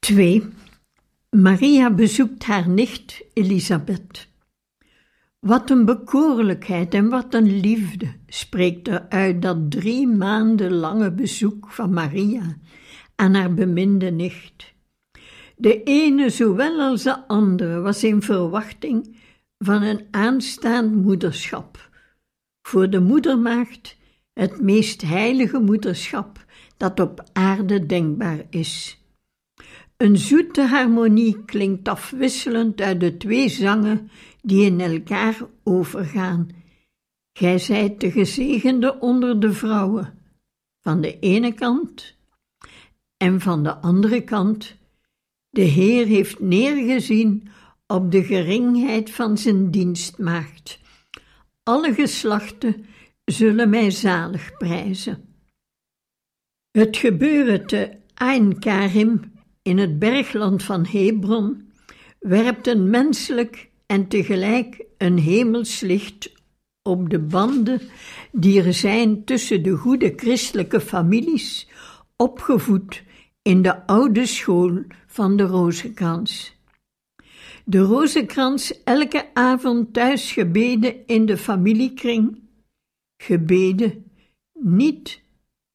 Twee. 0.06 0.44
Maria 1.30 1.90
bezoekt 1.90 2.44
haar 2.44 2.70
nicht 2.70 3.24
Elisabeth. 3.34 4.28
Wat 5.40 5.70
een 5.70 5.86
bekoorlijkheid 5.86 6.94
en 6.94 7.10
wat 7.10 7.34
een 7.34 7.60
liefde 7.60 8.14
spreekt 8.28 8.88
er 8.88 9.06
uit 9.10 9.42
dat 9.42 9.72
drie 9.72 10.08
maanden 10.08 10.74
lange 10.74 11.12
bezoek 11.12 11.72
van 11.72 11.94
Maria 11.94 12.58
aan 13.16 13.34
haar 13.34 13.54
beminde 13.54 14.12
nicht. 14.12 14.74
De 15.56 15.84
ene 15.84 16.30
zowel 16.30 16.80
als 16.80 17.04
de 17.04 17.28
andere 17.28 17.80
was 17.80 18.04
in 18.04 18.22
verwachting 18.22 19.18
van 19.58 19.82
een 19.82 20.02
aanstaand 20.12 20.96
moederschap. 20.96 21.90
Voor 22.62 22.90
de 22.90 23.00
moedermaagd 23.00 23.98
het 24.34 24.62
meest 24.62 25.02
heilige 25.02 25.60
moederschap 25.60 26.46
dat 26.78 27.00
op 27.00 27.24
aarde 27.34 27.86
denkbaar 27.86 28.46
is. 28.50 29.04
Een 29.98 30.18
zoete 30.18 30.62
harmonie 30.62 31.46
klinkt 31.46 31.88
afwisselend 31.88 32.82
uit 32.82 33.00
de 33.00 33.18
twee 33.18 33.50
zangen 33.50 34.10
die 34.42 34.66
in 34.66 34.80
elkaar 34.80 35.38
overgaan. 35.64 36.50
Gij 37.34 37.58
zijt 37.60 38.00
de 38.00 38.12
gezegende 38.12 39.00
onder 39.00 39.40
de 39.40 39.54
vrouwen, 39.54 40.20
van 40.80 41.02
de 41.02 41.20
ene 41.20 41.54
kant, 41.54 42.18
en 43.18 43.42
van 43.42 43.64
de 43.64 43.76
andere 43.76 44.22
kant, 44.24 44.76
de 45.50 45.62
Heer 45.62 46.06
heeft 46.06 46.40
neergezien 46.40 47.48
op 47.88 48.12
de 48.12 48.24
geringheid 48.24 49.12
van 49.12 49.38
zijn 49.38 49.72
dienstmaagd. 49.72 50.80
Alle 51.64 51.94
geslachten 51.94 52.86
zullen 53.26 53.70
mij 53.70 53.92
zalig 53.92 54.58
prijzen. 54.58 55.36
Het 56.72 56.98
gebeuren 56.98 57.68
te 57.68 57.98
Ein 58.14 58.60
Karim 58.60 59.35
in 59.66 59.78
het 59.78 60.00
bergland 60.00 60.64
van 60.64 60.86
Hebron 60.86 61.72
werpt 62.20 62.68
een 62.68 62.90
menselijk 62.90 63.70
en 63.86 64.08
tegelijk 64.08 64.86
een 64.98 65.20
hemelslicht 65.20 66.32
op 66.82 67.10
de 67.10 67.20
banden 67.20 67.82
die 68.32 68.64
er 68.64 68.74
zijn 68.74 69.24
tussen 69.24 69.64
de 69.64 69.72
goede 69.72 70.14
christelijke 70.16 70.82
families, 70.82 71.68
opgevoed 72.16 73.04
in 73.42 73.62
de 73.62 73.88
oude 73.88 74.26
school 74.26 74.84
van 75.08 75.38
de 75.38 75.44
rozenkrans. 75.44 76.56
De 77.64 77.80
rozenkrans 77.80 78.84
elke 78.84 79.34
avond 79.34 79.94
thuis 79.94 80.32
gebeden 80.32 81.06
in 81.06 81.26
de 81.26 81.38
familiekring. 81.38 82.40
Gebeden 83.18 84.12
niet 84.54 85.25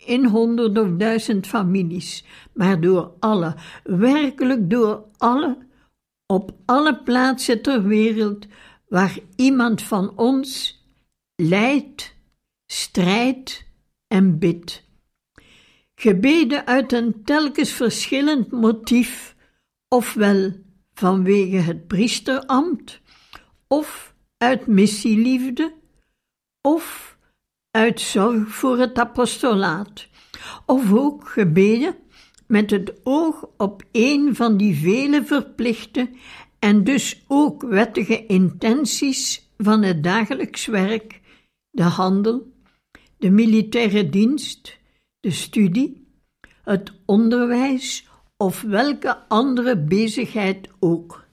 in 0.05 0.25
honderd 0.25 0.79
of 0.79 0.89
duizend 0.97 1.47
families, 1.47 2.25
maar 2.53 2.81
door 2.81 3.13
alle, 3.19 3.55
werkelijk 3.85 4.71
door 4.71 5.05
alle, 5.17 5.59
op 6.27 6.53
alle 6.65 7.03
plaatsen 7.03 7.63
ter 7.63 7.83
wereld 7.83 8.47
waar 8.89 9.19
iemand 9.37 9.83
van 9.83 10.17
ons 10.17 10.83
lijdt, 11.37 12.15
strijdt 12.67 13.65
en 14.07 14.39
bidt. 14.39 14.89
Gebeden 15.95 16.67
uit 16.67 16.93
een 16.93 17.25
telkens 17.25 17.71
verschillend 17.71 18.51
motief, 18.51 19.37
ofwel 19.89 20.53
vanwege 20.95 21.57
het 21.57 21.87
priesterambt, 21.87 23.01
of 23.67 24.15
uit 24.37 24.67
missieliefde, 24.67 25.75
of 26.61 27.10
uit 27.71 28.01
zorg 28.01 28.49
voor 28.49 28.79
het 28.79 28.99
apostolaat, 28.99 30.09
of 30.67 30.93
ook 30.93 31.29
gebeden 31.29 31.97
met 32.47 32.71
het 32.71 33.01
oog 33.03 33.49
op 33.57 33.83
een 33.93 34.37
van 34.37 34.57
die 34.57 34.77
vele 34.77 35.25
verplichte 35.25 36.11
en 36.59 36.85
dus 36.85 37.25
ook 37.27 37.63
wettige 37.63 38.27
intenties 38.27 39.51
van 39.57 39.83
het 39.83 40.03
dagelijks 40.03 40.67
werk, 40.67 41.21
de 41.71 41.83
handel, 41.83 42.53
de 43.19 43.31
militaire 43.31 44.09
dienst, 44.09 44.79
de 45.21 45.31
studie, 45.31 46.09
het 46.63 46.93
onderwijs 47.07 48.09
of 48.37 48.63
welke 48.63 49.29
andere 49.29 49.79
bezigheid 49.79 50.69
ook. 50.79 51.29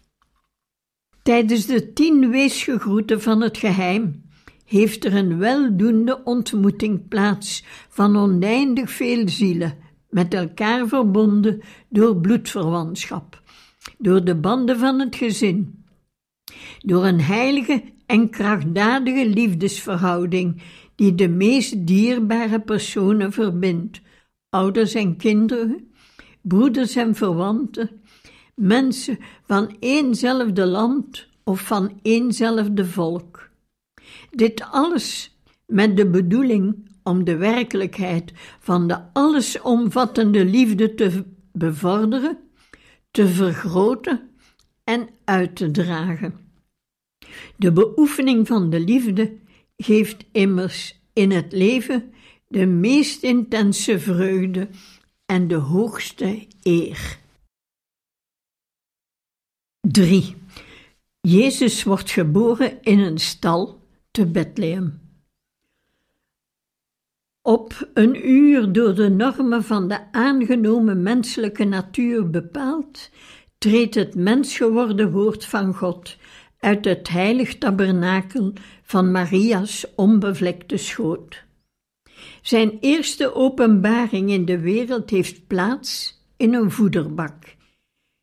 Tijdens 1.24 1.66
de 1.66 1.94
tien 1.94 2.30
weesgegroeten 2.30 3.22
van 3.22 3.42
het 3.42 3.58
geheim 3.58 4.27
heeft 4.68 5.06
er 5.06 5.16
een 5.16 5.38
weldoende 5.38 6.24
ontmoeting 6.24 7.08
plaats 7.08 7.64
van 7.90 8.18
oneindig 8.18 8.92
veel 8.92 9.30
zielen, 9.30 9.78
met 10.10 10.34
elkaar 10.34 10.88
verbonden 10.88 11.62
door 11.90 12.18
bloedverwantschap, 12.18 13.42
door 13.98 14.24
de 14.24 14.36
banden 14.36 14.80
van 14.80 15.00
het 15.00 15.16
gezin, 15.16 15.86
door 16.80 17.06
een 17.06 17.22
heilige 17.22 17.84
en 18.06 18.30
krachtdadige 18.30 19.30
liefdesverhouding 19.30 20.62
die 20.96 21.16
de 21.16 21.28
meest 21.28 21.88
dierbare 21.88 22.62
personen 22.62 23.32
verbindt, 23.32 24.02
ouders 24.50 24.94
en 24.94 25.18
kinderen, 25.18 25.92
broeders 26.42 26.96
en 26.96 27.16
verwanten, 27.16 28.02
mensen 28.56 29.20
van 29.46 29.76
éénzelfde 29.80 30.66
land 30.66 31.28
of 31.44 31.62
van 31.62 32.00
éénzelfde 32.02 32.86
volk. 32.86 33.47
Dit 34.38 34.62
alles 34.62 35.38
met 35.66 35.98
de 35.98 36.10
bedoeling 36.10 36.90
om 37.04 37.24
de 37.24 37.36
werkelijkheid 37.36 38.32
van 38.60 38.88
de 38.88 39.14
allesomvattende 39.14 40.46
liefde 40.46 40.96
te 40.96 41.24
bevorderen, 41.52 42.38
te 43.12 43.28
vergroten 43.28 44.30
en 44.84 45.10
uit 45.24 45.56
te 45.56 45.72
dragen. 45.72 46.40
De 47.56 47.72
beoefening 47.72 48.48
van 48.48 48.70
de 48.70 48.80
liefde 48.80 49.38
geeft 49.78 50.26
immers 50.32 51.00
in 51.14 51.32
het 51.32 51.52
leven 51.52 52.14
de 52.48 52.66
meest 52.66 53.24
intense 53.24 54.00
vreugde 54.00 54.70
en 55.26 55.48
de 55.48 55.56
hoogste 55.56 56.48
eer. 56.62 57.20
3. 59.82 60.36
Jezus 61.22 61.84
wordt 61.84 62.12
geboren 62.12 62.82
in 62.82 63.00
een 63.00 63.18
stal 63.18 63.77
te 64.18 64.26
Bethlehem. 64.26 65.02
Op 67.42 67.90
een 67.94 68.30
uur 68.30 68.72
door 68.72 68.96
de 68.96 69.10
normen 69.10 69.64
van 69.64 69.88
de 69.88 70.12
aangenomen 70.12 71.02
menselijke 71.02 71.64
natuur 71.64 72.30
bepaald, 72.30 73.10
treedt 73.58 73.96
het 73.96 74.16
mens 74.16 74.58
geworden 74.58 75.12
woord 75.12 75.46
van 75.46 75.74
God 75.74 76.18
uit 76.60 76.86
het 76.86 77.08
heilig 77.08 77.58
tabernakel 77.58 78.54
van 78.84 79.12
Maria's 79.12 79.86
onbevlekte 79.96 80.78
schoot. 80.78 81.44
Zijn 82.42 82.78
eerste 82.80 83.34
openbaring 83.34 84.30
in 84.30 84.46
de 84.46 84.60
wereld 84.60 85.10
heeft 85.10 85.48
plaats 85.48 86.22
in 86.38 86.54
een 86.54 86.72
voederbak. 86.72 87.56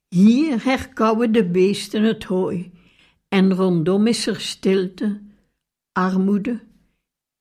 Hier 0.08 0.64
herkauwen 0.64 1.32
de 1.32 1.50
beesten 1.50 2.02
het 2.02 2.24
hooi, 2.24 2.72
en 3.28 3.54
rondom 3.54 4.06
is 4.06 4.26
er 4.26 4.40
stilte, 4.40 5.23
armoede, 5.94 6.60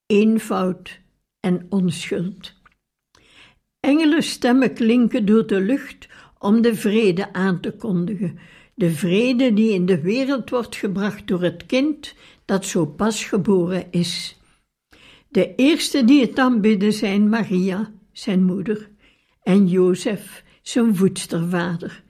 eenvoud 0.06 1.00
en 1.40 1.66
onschuld. 1.70 2.54
Engelenstemmen 3.80 4.74
klinken 4.74 5.26
door 5.26 5.48
de 5.48 5.62
lucht 5.62 6.08
om 6.40 6.62
de 6.62 6.76
vrede 6.76 7.34
aan 7.34 7.60
te 7.60 7.72
kondigen, 7.72 8.40
de 8.76 8.92
vrede 8.92 9.54
die 9.54 9.74
in 9.74 9.86
de 9.86 10.02
wereld 10.02 10.50
wordt 10.50 10.76
gebracht 10.76 11.28
door 11.28 11.42
het 11.42 11.66
kind 11.66 12.16
dat 12.46 12.66
zo 12.66 12.86
pas 12.86 13.26
geboren 13.26 13.92
is. 13.92 14.38
De 15.30 15.56
eerste 15.56 16.06
die 16.06 16.22
het 16.22 16.40
aanbidden 16.40 16.94
zijn 16.94 17.30
Maria, 17.30 17.92
zijn 18.12 18.44
moeder, 18.44 18.90
en 19.42 19.68
Jozef, 19.68 20.44
zijn 20.62 20.96
voedstervader. 20.96 22.04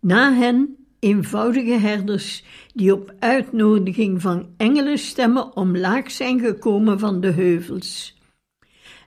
Na 0.00 0.34
hen 0.34 0.83
eenvoudige 1.04 1.78
herders 1.78 2.44
die 2.74 2.92
op 2.92 3.14
uitnodiging 3.18 4.22
van 4.22 4.46
engelenstemmen 4.56 5.56
omlaag 5.56 6.10
zijn 6.10 6.40
gekomen 6.40 6.98
van 6.98 7.20
de 7.20 7.30
heuvels. 7.30 8.18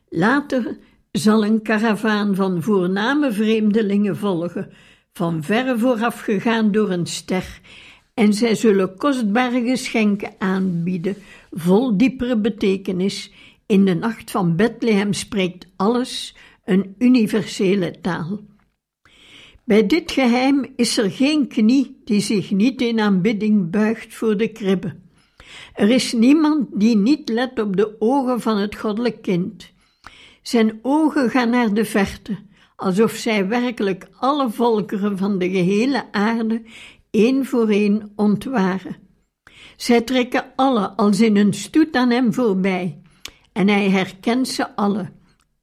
Later 0.10 0.78
zal 1.12 1.46
een 1.46 1.62
karavaan 1.62 2.36
van 2.36 2.64
voorname 2.64 3.32
vreemdelingen 3.32 4.18
volgen, 4.18 4.72
van 5.14 5.44
verre 5.44 5.78
voorafgegaan 5.78 6.72
door 6.72 6.90
een 6.90 7.06
ster, 7.06 7.60
en 8.14 8.34
zij 8.34 8.56
zullen 8.56 8.98
kostbare 8.98 9.62
geschenken 9.62 10.34
aanbieden, 10.38 11.16
vol 11.52 11.98
diepere 11.98 12.38
betekenis. 12.38 13.32
In 13.66 13.86
de 13.86 13.94
nacht 13.94 14.32
van 14.32 14.56
Bethlehem 14.56 15.14
spreekt 15.14 15.68
alles 15.76 16.36
een 16.66 16.96
universele 16.98 18.00
taal. 18.02 18.40
Bij 19.68 19.88
dit 19.88 20.12
geheim 20.12 20.66
is 20.76 20.98
er 20.98 21.12
geen 21.12 21.48
knie 21.48 22.02
die 22.06 22.20
zich 22.20 22.52
niet 22.52 22.82
in 22.82 23.00
aanbidding 23.00 23.70
buigt 23.70 24.14
voor 24.14 24.38
de 24.38 24.48
kribbe. 24.48 24.96
Er 25.74 25.90
is 25.90 26.14
niemand 26.14 26.68
die 26.74 26.98
niet 26.98 27.30
let 27.30 27.60
op 27.60 27.78
de 27.78 27.96
ogen 28.00 28.42
van 28.42 28.58
het 28.58 28.76
goddelijk 28.76 29.22
kind. 29.22 29.72
Zijn 30.42 30.80
ogen 30.82 31.30
gaan 31.30 31.50
naar 31.50 31.74
de 31.74 31.86
verte, 31.86 32.38
alsof 32.76 33.12
zij 33.12 33.48
werkelijk 33.48 34.08
alle 34.20 34.50
volkeren 34.50 35.18
van 35.18 35.38
de 35.38 35.50
gehele 35.50 36.12
aarde 36.12 36.62
één 37.12 37.46
voor 37.46 37.70
één 37.70 38.12
ontwaren. 38.16 38.96
Zij 39.76 40.02
trekken 40.02 40.46
alle 40.56 40.90
als 40.90 41.20
in 41.20 41.38
een 41.38 41.54
stoet 41.54 41.96
aan 41.96 42.10
hem 42.10 42.34
voorbij, 42.34 43.02
en 43.54 43.68
hij 43.68 43.90
herkent 43.90 44.48
ze 44.48 44.76
alle, 44.76 45.12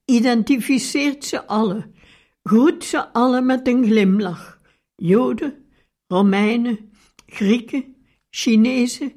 identificeert 0.05 1.25
ze 1.25 1.47
alle, 1.47 1.93
groet 2.49 2.85
ze 2.85 3.13
alle 3.13 3.41
met 3.41 3.69
een 3.69 3.85
glimlach. 3.85 4.59
Joden, 4.95 5.55
Romeinen, 6.07 6.93
Grieken, 7.27 7.97
Chinezen, 8.31 9.13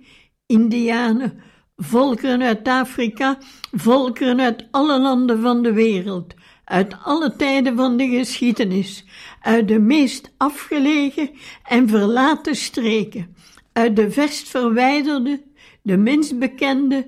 Indianen, 0.45 1.41
volkeren 1.75 2.41
uit 2.41 2.67
Afrika, 2.67 3.37
volkeren 3.71 4.39
uit 4.39 4.67
alle 4.71 4.99
landen 4.99 5.41
van 5.41 5.63
de 5.63 5.73
wereld, 5.73 6.33
uit 6.63 6.95
alle 7.03 7.35
tijden 7.35 7.75
van 7.75 7.97
de 7.97 8.07
geschiedenis, 8.07 9.05
uit 9.41 9.67
de 9.67 9.79
meest 9.79 10.33
afgelegen 10.37 11.29
en 11.63 11.87
verlaten 11.87 12.55
streken, 12.55 13.35
uit 13.73 13.95
de 13.95 14.11
verst 14.11 14.49
verwijderde, 14.49 15.43
de 15.81 15.97
minst 15.97 16.39
bekende 16.39 17.07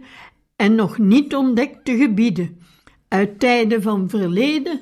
en 0.56 0.76
nog 0.76 0.98
niet 0.98 1.36
ontdekte 1.36 1.98
gebieden, 1.98 2.62
uit 3.08 3.40
tijden 3.40 3.82
van 3.82 4.10
verleden, 4.10 4.82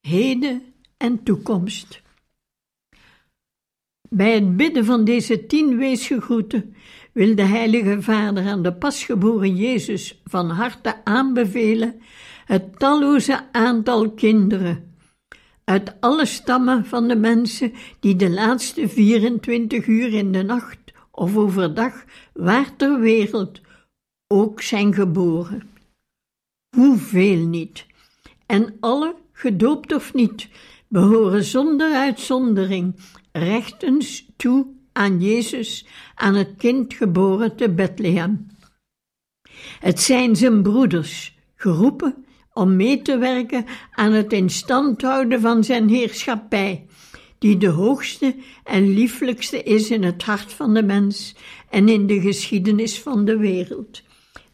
heden 0.00 0.67
en 0.98 1.22
toekomst. 1.22 2.02
Bij 4.10 4.34
het 4.34 4.56
bidden 4.56 4.84
van 4.84 5.04
deze 5.04 5.46
tien 5.46 5.76
weesgegroeten 5.76 6.74
wil 7.12 7.34
de 7.34 7.42
Heilige 7.42 8.02
Vader 8.02 8.46
aan 8.46 8.62
de 8.62 8.72
pasgeboren 8.72 9.56
Jezus 9.56 10.20
van 10.24 10.50
harte 10.50 11.04
aanbevelen 11.04 12.00
het 12.44 12.78
talloze 12.78 13.52
aantal 13.52 14.10
kinderen 14.10 14.94
uit 15.64 16.00
alle 16.00 16.26
stammen 16.26 16.86
van 16.86 17.08
de 17.08 17.16
mensen 17.16 17.72
die 18.00 18.16
de 18.16 18.30
laatste 18.30 18.88
24 18.88 19.86
uur 19.86 20.14
in 20.14 20.32
de 20.32 20.42
nacht 20.42 20.78
of 21.10 21.36
overdag 21.36 22.04
waar 22.32 22.76
ter 22.76 23.00
wereld 23.00 23.60
ook 24.26 24.62
zijn 24.62 24.94
geboren. 24.94 25.70
Hoeveel 26.76 27.46
niet? 27.46 27.86
En 28.46 28.76
alle, 28.80 29.14
gedoopt 29.32 29.94
of 29.94 30.14
niet, 30.14 30.48
behoren 30.88 31.44
zonder 31.44 31.94
uitzondering 31.94 32.96
rechtens 33.32 34.26
toe 34.36 34.66
aan 34.92 35.20
Jezus, 35.20 35.86
aan 36.14 36.34
het 36.34 36.54
kind 36.56 36.94
geboren 36.94 37.56
te 37.56 37.70
Bethlehem. 37.70 38.46
Het 39.80 40.00
zijn 40.00 40.36
zijn 40.36 40.62
broeders, 40.62 41.38
geroepen 41.56 42.24
om 42.52 42.76
mee 42.76 43.02
te 43.02 43.18
werken 43.18 43.64
aan 43.90 44.12
het 44.12 44.32
instand 44.32 45.02
houden 45.02 45.40
van 45.40 45.64
zijn 45.64 45.88
heerschappij, 45.88 46.86
die 47.38 47.56
de 47.56 47.68
hoogste 47.68 48.34
en 48.64 48.94
lieflijkste 48.94 49.62
is 49.62 49.90
in 49.90 50.02
het 50.02 50.22
hart 50.22 50.52
van 50.52 50.74
de 50.74 50.82
mens 50.82 51.34
en 51.70 51.88
in 51.88 52.06
de 52.06 52.20
geschiedenis 52.20 53.00
van 53.00 53.24
de 53.24 53.36
wereld. 53.36 54.02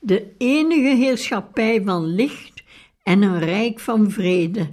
De 0.00 0.34
enige 0.38 0.96
heerschappij 0.96 1.82
van 1.84 2.06
licht 2.06 2.62
en 3.02 3.22
een 3.22 3.38
rijk 3.38 3.80
van 3.80 4.10
vrede. 4.10 4.68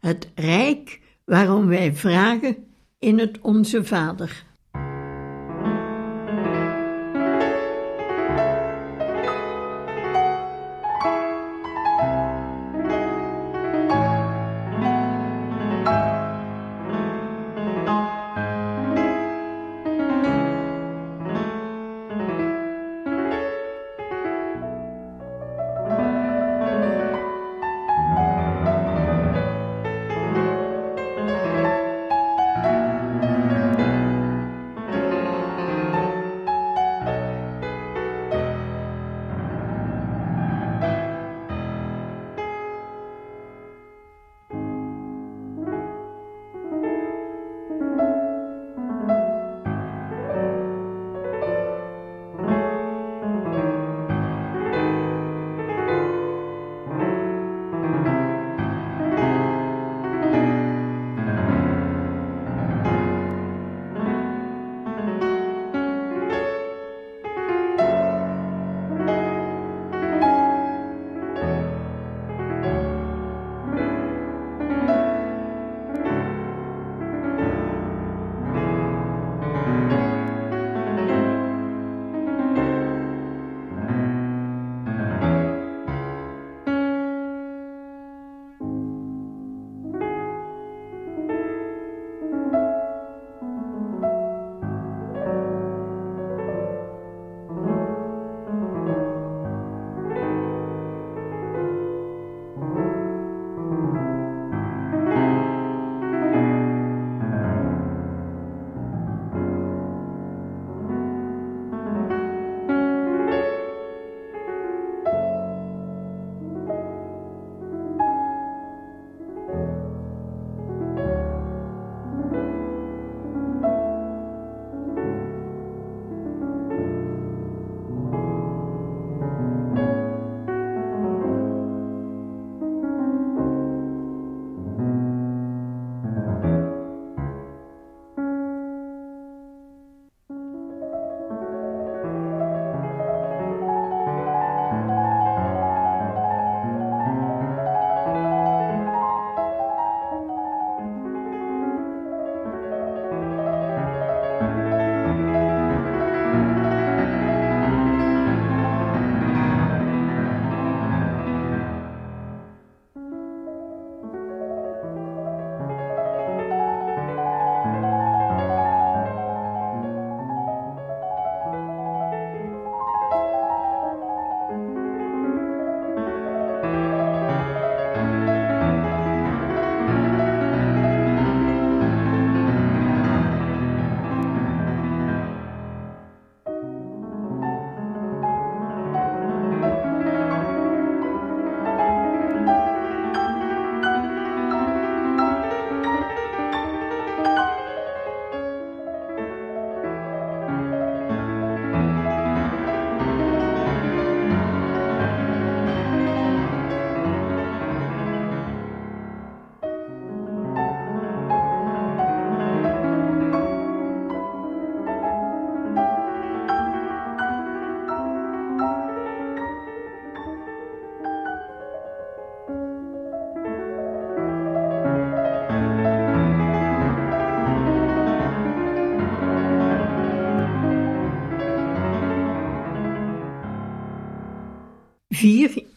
Het 0.00 0.30
rijk 0.34 1.00
waarom 1.24 1.66
wij 1.66 1.94
vragen 1.94 2.56
in 2.98 3.18
het 3.18 3.38
Onze 3.40 3.84
Vader. 3.84 4.44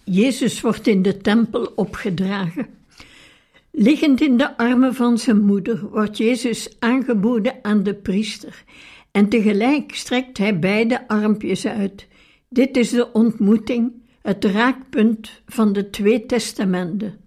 Jezus 0.03 0.61
wordt 0.61 0.87
in 0.87 1.01
de 1.01 1.17
tempel 1.17 1.71
opgedragen. 1.75 2.67
Liggend 3.71 4.21
in 4.21 4.37
de 4.37 4.57
armen 4.57 4.95
van 4.95 5.17
zijn 5.17 5.41
moeder 5.41 5.89
wordt 5.89 6.17
Jezus 6.17 6.75
aangeboden 6.79 7.55
aan 7.61 7.83
de 7.83 7.93
priester 7.93 8.63
en 9.13 9.29
tegelijk 9.29 9.95
strekt 9.95 10.37
hij 10.37 10.59
beide 10.59 11.07
armpjes 11.07 11.65
uit. 11.65 12.07
Dit 12.49 12.77
is 12.77 12.89
de 12.89 13.11
ontmoeting, 13.11 13.91
het 14.21 14.45
raakpunt 14.45 15.41
van 15.45 15.73
de 15.73 15.89
twee 15.89 16.25
testamenten. 16.25 17.19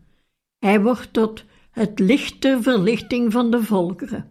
Hij 0.58 0.80
wordt 0.80 1.12
tot 1.12 1.44
het 1.70 1.98
licht 1.98 2.40
ter 2.40 2.62
verlichting 2.62 3.32
van 3.32 3.50
de 3.50 3.62
volkeren. 3.62 4.30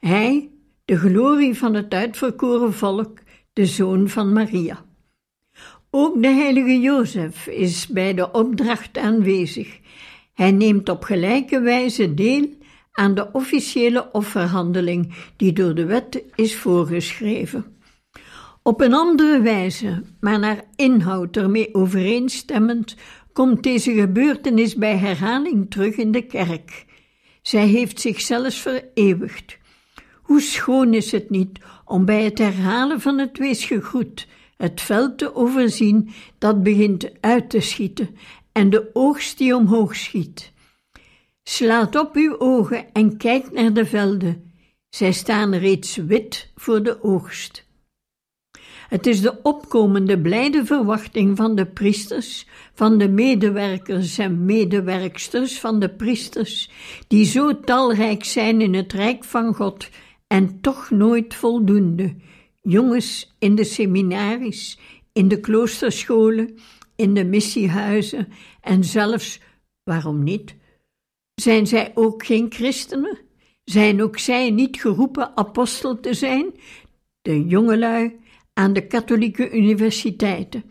Hij, 0.00 0.50
de 0.84 0.96
glorie 0.96 1.54
van 1.54 1.74
het 1.74 1.94
uitverkoren 1.94 2.72
volk, 2.72 3.18
de 3.52 3.66
zoon 3.66 4.08
van 4.08 4.32
Maria. 4.32 4.84
Ook 5.94 6.22
de 6.22 6.28
heilige 6.28 6.80
Jozef 6.80 7.46
is 7.46 7.86
bij 7.86 8.14
de 8.14 8.30
opdracht 8.30 8.98
aanwezig. 8.98 9.78
Hij 10.34 10.50
neemt 10.50 10.88
op 10.88 11.04
gelijke 11.04 11.60
wijze 11.60 12.14
deel 12.14 12.48
aan 12.92 13.14
de 13.14 13.32
officiële 13.32 14.12
offerhandeling 14.12 15.14
die 15.36 15.52
door 15.52 15.74
de 15.74 15.84
wet 15.84 16.22
is 16.34 16.56
voorgeschreven. 16.56 17.64
Op 18.62 18.80
een 18.80 18.94
andere 18.94 19.40
wijze, 19.40 20.02
maar 20.20 20.38
naar 20.38 20.64
inhoud 20.76 21.36
ermee 21.36 21.74
overeenstemmend, 21.74 22.96
komt 23.32 23.62
deze 23.62 23.92
gebeurtenis 23.92 24.74
bij 24.74 24.96
herhaling 24.96 25.70
terug 25.70 25.96
in 25.96 26.12
de 26.12 26.26
kerk. 26.26 26.84
Zij 27.42 27.66
heeft 27.66 28.00
zichzelf 28.00 28.54
vereeuwigd. 28.54 29.58
Hoe 30.22 30.40
schoon 30.40 30.94
is 30.94 31.12
het 31.12 31.30
niet 31.30 31.58
om 31.84 32.04
bij 32.04 32.22
het 32.24 32.38
herhalen 32.38 33.00
van 33.00 33.18
het 33.18 33.38
weesgegroet 33.38 34.26
het 34.62 34.80
veld 34.80 35.18
te 35.18 35.34
overzien 35.34 36.10
dat 36.38 36.62
begint 36.62 37.10
uit 37.20 37.50
te 37.50 37.60
schieten 37.60 38.16
en 38.52 38.70
de 38.70 38.90
oogst 38.92 39.38
die 39.38 39.56
omhoog 39.56 39.96
schiet. 39.96 40.52
Slaat 41.42 41.96
op 41.96 42.14
uw 42.14 42.38
ogen 42.38 42.92
en 42.92 43.16
kijk 43.16 43.52
naar 43.52 43.72
de 43.72 43.86
velden. 43.86 44.52
Zij 44.88 45.12
staan 45.12 45.54
reeds 45.54 45.96
wit 45.96 46.52
voor 46.54 46.82
de 46.82 47.02
oogst. 47.02 47.66
Het 48.88 49.06
is 49.06 49.20
de 49.20 49.42
opkomende 49.42 50.20
blijde 50.20 50.64
verwachting 50.64 51.36
van 51.36 51.54
de 51.54 51.66
priesters, 51.66 52.46
van 52.74 52.98
de 52.98 53.08
medewerkers 53.08 54.18
en 54.18 54.44
medewerksters 54.44 55.60
van 55.60 55.80
de 55.80 55.88
priesters, 55.88 56.70
die 57.08 57.24
zo 57.24 57.60
talrijk 57.60 58.24
zijn 58.24 58.60
in 58.60 58.74
het 58.74 58.92
rijk 58.92 59.24
van 59.24 59.54
God 59.54 59.88
en 60.26 60.60
toch 60.60 60.90
nooit 60.90 61.34
voldoende. 61.34 62.14
Jongens 62.62 63.34
in 63.38 63.54
de 63.54 63.64
seminaries, 63.64 64.78
in 65.12 65.28
de 65.28 65.40
kloosterscholen, 65.40 66.58
in 66.96 67.14
de 67.14 67.24
missiehuizen 67.24 68.28
en 68.60 68.84
zelfs, 68.84 69.40
waarom 69.82 70.22
niet? 70.22 70.54
Zijn 71.34 71.66
zij 71.66 71.92
ook 71.94 72.24
geen 72.26 72.46
christenen? 72.52 73.18
Zijn 73.64 74.02
ook 74.02 74.18
zij 74.18 74.50
niet 74.50 74.80
geroepen 74.80 75.36
apostel 75.36 76.00
te 76.00 76.14
zijn? 76.14 76.54
De 77.22 77.46
jongelui 77.46 78.20
aan 78.52 78.72
de 78.72 78.86
katholieke 78.86 79.50
universiteiten 79.50 80.64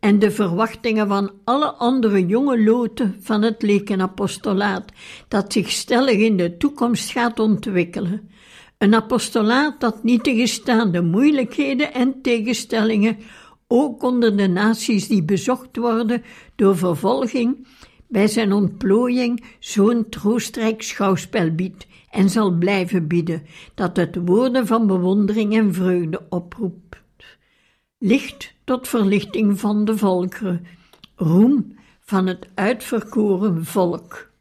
en 0.00 0.18
de 0.18 0.30
verwachtingen 0.30 1.08
van 1.08 1.32
alle 1.44 1.72
andere 1.72 2.26
jonge 2.26 2.62
loten 2.62 3.16
van 3.20 3.42
het 3.42 3.62
lekenapostolaat, 3.62 4.92
dat 5.28 5.52
zich 5.52 5.70
stellig 5.70 6.16
in 6.16 6.36
de 6.36 6.56
toekomst 6.56 7.10
gaat 7.10 7.38
ontwikkelen. 7.38 8.30
Een 8.78 8.94
apostolaat 8.94 9.80
dat 9.80 10.02
niet 10.02 10.24
tegenstaande 10.24 10.90
de 10.90 11.02
moeilijkheden 11.02 11.94
en 11.94 12.22
tegenstellingen, 12.22 13.18
ook 13.66 14.02
onder 14.02 14.36
de 14.36 14.46
naties 14.46 15.08
die 15.08 15.24
bezocht 15.24 15.76
worden 15.76 16.22
door 16.56 16.76
vervolging, 16.76 17.66
bij 18.08 18.28
zijn 18.28 18.52
ontplooiing 18.52 19.44
zo'n 19.58 20.08
troostrijk 20.08 20.82
schouwspel 20.82 21.54
biedt 21.54 21.86
en 22.10 22.30
zal 22.30 22.50
blijven 22.50 23.06
bieden, 23.06 23.42
dat 23.74 23.96
het 23.96 24.16
woorden 24.24 24.66
van 24.66 24.86
bewondering 24.86 25.56
en 25.56 25.74
vreugde 25.74 26.26
oproept. 26.28 26.96
Licht 27.98 28.54
tot 28.64 28.88
verlichting 28.88 29.60
van 29.60 29.84
de 29.84 29.96
volkeren, 29.96 30.66
roem 31.14 31.74
van 32.00 32.26
het 32.26 32.48
uitverkoren 32.54 33.64
volk. 33.64 34.34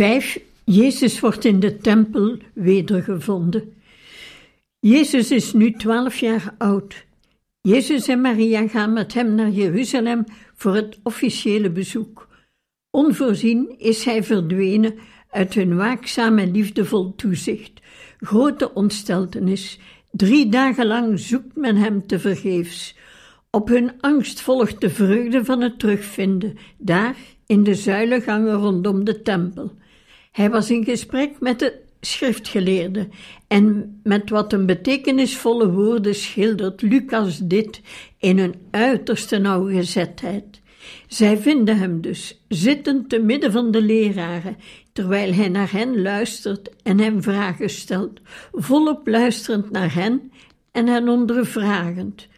Vijf, 0.00 0.40
Jezus 0.64 1.20
wordt 1.20 1.44
in 1.44 1.60
de 1.60 1.76
tempel 1.76 2.36
wedergevonden. 2.52 3.72
Jezus 4.78 5.30
is 5.30 5.52
nu 5.52 5.72
twaalf 5.72 6.16
jaar 6.16 6.54
oud. 6.58 7.04
Jezus 7.60 8.08
en 8.08 8.20
Maria 8.20 8.68
gaan 8.68 8.92
met 8.92 9.14
hem 9.14 9.34
naar 9.34 9.50
Jeruzalem 9.50 10.24
voor 10.54 10.74
het 10.74 10.98
officiële 11.02 11.70
bezoek. 11.70 12.28
Onvoorzien 12.90 13.74
is 13.78 14.04
hij 14.04 14.24
verdwenen 14.24 14.94
uit 15.30 15.54
hun 15.54 15.76
waakzaam 15.76 16.38
en 16.38 16.50
liefdevol 16.50 17.14
toezicht. 17.14 17.80
grote 18.18 18.74
ontsteltenis. 18.74 19.78
Drie 20.10 20.48
dagen 20.48 20.86
lang 20.86 21.18
zoekt 21.18 21.56
men 21.56 21.76
hem 21.76 22.06
te 22.06 22.18
vergeefs. 22.18 22.96
Op 23.50 23.68
hun 23.68 23.92
angst 24.00 24.40
volgt 24.40 24.80
de 24.80 24.90
vreugde 24.90 25.44
van 25.44 25.60
het 25.60 25.78
terugvinden, 25.78 26.58
daar 26.78 27.16
in 27.46 27.64
de 27.64 27.74
zuilengangen 27.74 28.54
rondom 28.54 29.04
de 29.04 29.22
tempel. 29.22 29.78
Hij 30.30 30.50
was 30.50 30.70
in 30.70 30.84
gesprek 30.84 31.40
met 31.40 31.58
de 31.58 31.80
schriftgeleerde 32.00 33.08
en 33.46 34.00
met 34.02 34.30
wat 34.30 34.52
een 34.52 34.66
betekenisvolle 34.66 35.70
woorden 35.70 36.14
schildert 36.14 36.82
Lucas 36.82 37.38
dit 37.38 37.80
in 38.18 38.38
een 38.38 38.54
uiterste 38.70 39.38
nauwgezetheid. 39.38 40.60
Zij 41.08 41.38
vinden 41.38 41.78
hem 41.78 42.00
dus 42.00 42.44
zittend 42.48 43.08
te 43.08 43.18
midden 43.18 43.52
van 43.52 43.70
de 43.70 43.82
leraren, 43.82 44.56
terwijl 44.92 45.32
hij 45.32 45.48
naar 45.48 45.72
hen 45.72 46.02
luistert 46.02 46.70
en 46.82 46.98
hen 46.98 47.22
vragen 47.22 47.70
stelt, 47.70 48.20
volop 48.52 49.06
luisterend 49.06 49.70
naar 49.70 49.94
hen 49.94 50.32
en 50.72 50.86
hen 50.86 51.08
ondervragend. 51.08 52.28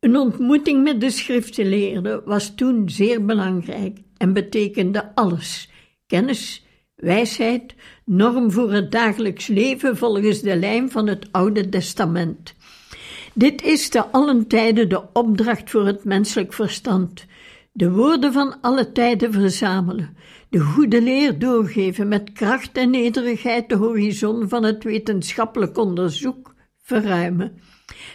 Een 0.00 0.16
ontmoeting 0.16 0.82
met 0.82 1.00
de 1.00 1.10
schriftgeleerde 1.10 2.22
was 2.24 2.54
toen 2.54 2.88
zeer 2.88 3.24
belangrijk 3.24 3.98
en 4.16 4.32
betekende 4.32 5.14
alles: 5.14 5.70
kennis, 6.06 6.66
wijsheid, 6.98 7.74
norm 8.04 8.50
voor 8.50 8.72
het 8.72 8.92
dagelijks 8.92 9.46
leven 9.46 9.96
volgens 9.96 10.40
de 10.40 10.56
lijn 10.56 10.90
van 10.90 11.06
het 11.06 11.28
Oude 11.32 11.68
Testament. 11.68 12.54
Dit 13.34 13.62
is 13.62 13.88
te 13.88 14.06
allen 14.06 14.46
tijden 14.46 14.88
de 14.88 15.02
opdracht 15.12 15.70
voor 15.70 15.86
het 15.86 16.04
menselijk 16.04 16.52
verstand: 16.52 17.26
de 17.72 17.90
woorden 17.90 18.32
van 18.32 18.60
alle 18.60 18.92
tijden 18.92 19.32
verzamelen, 19.32 20.16
de 20.50 20.60
goede 20.60 21.02
leer 21.02 21.38
doorgeven 21.38 22.08
met 22.08 22.32
kracht 22.32 22.76
en 22.76 22.90
nederigheid 22.90 23.68
de 23.68 23.76
horizon 23.76 24.48
van 24.48 24.64
het 24.64 24.84
wetenschappelijk 24.84 25.78
onderzoek 25.78 26.54
verruimen. 26.82 27.60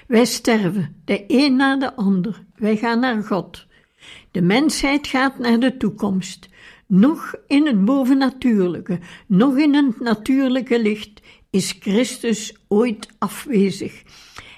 Wij 0.08 0.26
sterven, 0.26 1.02
de 1.06 1.24
een 1.28 1.56
na 1.56 1.78
de 1.78 1.96
ander. 1.96 2.44
Wij 2.56 2.78
gaan 2.78 3.00
naar 3.00 3.24
God. 3.24 3.66
De 4.32 4.42
mensheid 4.42 5.08
gaat 5.08 5.40
naar 5.40 5.60
de 5.60 5.78
toekomst. 5.78 6.50
Nog 6.88 7.36
in 7.48 7.66
het 7.66 7.86
bovennatuurlijke, 7.86 9.00
nog 9.28 9.58
in 9.58 9.74
het 9.74 10.00
natuurlijke 10.00 10.82
licht 10.82 11.22
is 11.50 11.76
Christus 11.80 12.56
ooit 12.68 13.08
afwezig. 13.18 14.04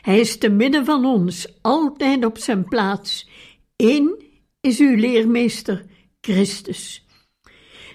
Hij 0.01 0.19
is 0.19 0.37
te 0.37 0.49
midden 0.49 0.85
van 0.85 1.05
ons, 1.05 1.59
altijd 1.61 2.25
op 2.25 2.37
zijn 2.37 2.65
plaats. 2.65 3.29
Eén 3.75 4.23
is 4.61 4.79
uw 4.79 4.95
leermeester, 4.95 5.85
Christus. 6.21 7.05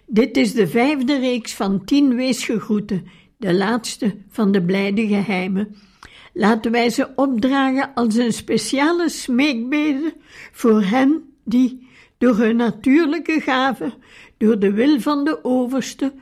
Dit 0.07 0.37
is 0.37 0.53
de 0.53 0.69
vijfde 0.69 1.19
reeks 1.19 1.55
van 1.55 1.85
tien 1.85 2.15
weesgegroeten, 2.15 3.07
de 3.37 3.55
laatste 3.55 4.17
van 4.29 4.53
de 4.53 4.63
blijde 4.63 5.07
geheimen. 5.07 5.77
Laten 6.33 6.71
wij 6.71 6.91
ze 6.91 7.09
opdragen 7.17 7.95
als 7.95 8.17
een 8.17 8.33
speciale 8.33 9.09
smeekbede 9.09 10.15
voor 10.53 10.83
hen 10.83 11.35
die 11.45 11.89
door 12.21 12.37
hun 12.37 12.57
natuurlijke 12.57 13.41
gaven, 13.41 13.93
door 14.37 14.59
de 14.59 14.73
wil 14.73 15.01
van 15.01 15.25
de 15.25 15.45
overste, 15.45 16.13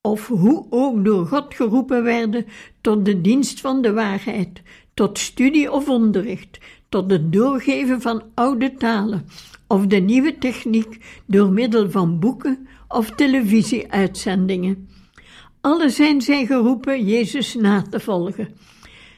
of 0.00 0.26
hoe 0.26 0.66
ook 0.70 1.04
door 1.04 1.26
God 1.26 1.54
geroepen 1.54 2.02
werden 2.02 2.46
tot 2.80 3.04
de 3.04 3.20
dienst 3.20 3.60
van 3.60 3.82
de 3.82 3.92
waarheid, 3.92 4.62
tot 4.94 5.18
studie 5.18 5.72
of 5.72 5.88
onderricht, 5.88 6.58
tot 6.88 7.10
het 7.10 7.32
doorgeven 7.32 8.00
van 8.00 8.22
oude 8.34 8.74
talen 8.74 9.26
of 9.66 9.86
de 9.86 9.96
nieuwe 9.96 10.38
techniek 10.38 11.22
door 11.26 11.52
middel 11.52 11.90
van 11.90 12.18
boeken 12.18 12.68
of 12.88 13.10
televisieuitzendingen. 13.10 14.88
Alle 15.60 15.88
zijn 15.88 16.22
zij 16.22 16.46
geroepen 16.46 17.04
Jezus 17.04 17.54
na 17.54 17.82
te 17.82 18.00
volgen. 18.00 18.48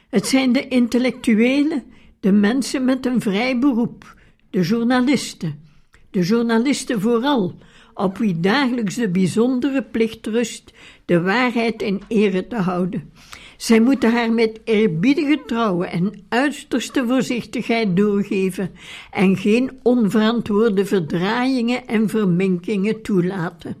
Het 0.09 0.27
zijn 0.27 0.51
de 0.51 0.67
intellectuelen, 0.67 1.83
de 2.19 2.31
mensen 2.31 2.85
met 2.85 3.05
een 3.05 3.21
vrij 3.21 3.59
beroep, 3.59 4.15
de 4.49 4.61
journalisten, 4.61 5.66
de 6.11 6.21
journalisten 6.21 7.01
vooral, 7.01 7.55
op 7.93 8.17
wie 8.17 8.39
dagelijks 8.39 8.95
de 8.95 9.09
bijzondere 9.09 9.83
plicht 9.83 10.27
rust 10.27 10.73
de 11.05 11.21
waarheid 11.21 11.81
in 11.81 12.01
ere 12.07 12.47
te 12.47 12.55
houden. 12.55 13.11
Zij 13.57 13.79
moeten 13.79 14.11
haar 14.11 14.31
met 14.31 14.59
eerbiedige 14.63 15.41
trouwen 15.45 15.91
en 15.91 16.25
uiterste 16.29 17.05
voorzichtigheid 17.07 17.95
doorgeven 17.95 18.71
en 19.11 19.37
geen 19.37 19.79
onverantwoorde 19.83 20.85
verdraaiingen 20.85 21.87
en 21.87 22.09
verminkingen 22.09 23.01
toelaten. 23.01 23.75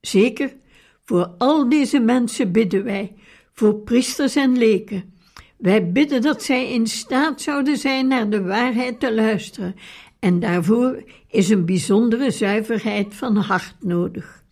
Zeker, 0.00 0.56
voor 1.04 1.34
al 1.38 1.68
deze 1.68 2.00
mensen 2.00 2.52
bidden 2.52 2.84
wij, 2.84 3.14
voor 3.52 3.74
priesters 3.74 4.36
en 4.36 4.58
leken, 4.58 5.14
wij 5.58 5.92
bidden 5.92 6.22
dat 6.22 6.42
zij 6.42 6.72
in 6.72 6.86
staat 6.86 7.40
zouden 7.40 7.76
zijn 7.76 8.08
naar 8.08 8.30
de 8.30 8.42
waarheid 8.42 9.00
te 9.00 9.14
luisteren, 9.14 9.74
en 10.18 10.40
daarvoor 10.40 11.02
is 11.36 11.48
een 11.48 11.64
bijzondere 11.64 12.30
zuiverheid 12.30 13.14
van 13.14 13.36
hart 13.36 13.74
nodig. 13.80 14.44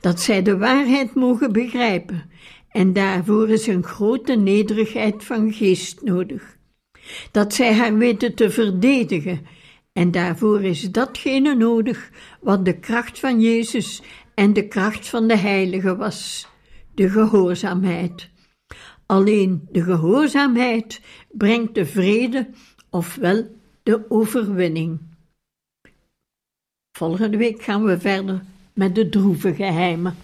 Dat 0.00 0.20
zij 0.20 0.42
de 0.42 0.58
waarheid 0.58 1.14
mogen 1.14 1.52
begrijpen, 1.52 2.30
en 2.68 2.92
daarvoor 2.92 3.48
is 3.48 3.66
een 3.66 3.82
grote 3.82 4.36
nederigheid 4.36 5.24
van 5.24 5.52
geest 5.52 6.02
nodig. 6.02 6.56
Dat 7.30 7.54
zij 7.54 7.74
haar 7.74 7.96
weten 7.96 8.34
te 8.34 8.50
verdedigen, 8.50 9.46
en 9.92 10.10
daarvoor 10.10 10.62
is 10.62 10.90
datgene 10.90 11.54
nodig 11.54 12.10
wat 12.40 12.64
de 12.64 12.78
kracht 12.78 13.18
van 13.18 13.40
Jezus 13.40 14.02
en 14.34 14.52
de 14.52 14.68
kracht 14.68 15.08
van 15.08 15.28
de 15.28 15.36
Heilige 15.36 15.96
was: 15.96 16.48
de 16.94 17.10
gehoorzaamheid. 17.10 18.30
Alleen 19.06 19.68
de 19.70 19.82
gehoorzaamheid 19.82 21.00
brengt 21.30 21.74
de 21.74 21.86
vrede, 21.86 22.48
ofwel 22.90 23.46
de 23.82 24.04
overwinning. 24.08 25.09
Volgende 27.00 27.36
week 27.36 27.62
gaan 27.62 27.84
we 27.84 28.00
verder 28.00 28.42
met 28.72 28.94
de 28.94 29.08
droeve 29.08 29.54
geheimen. 29.54 30.14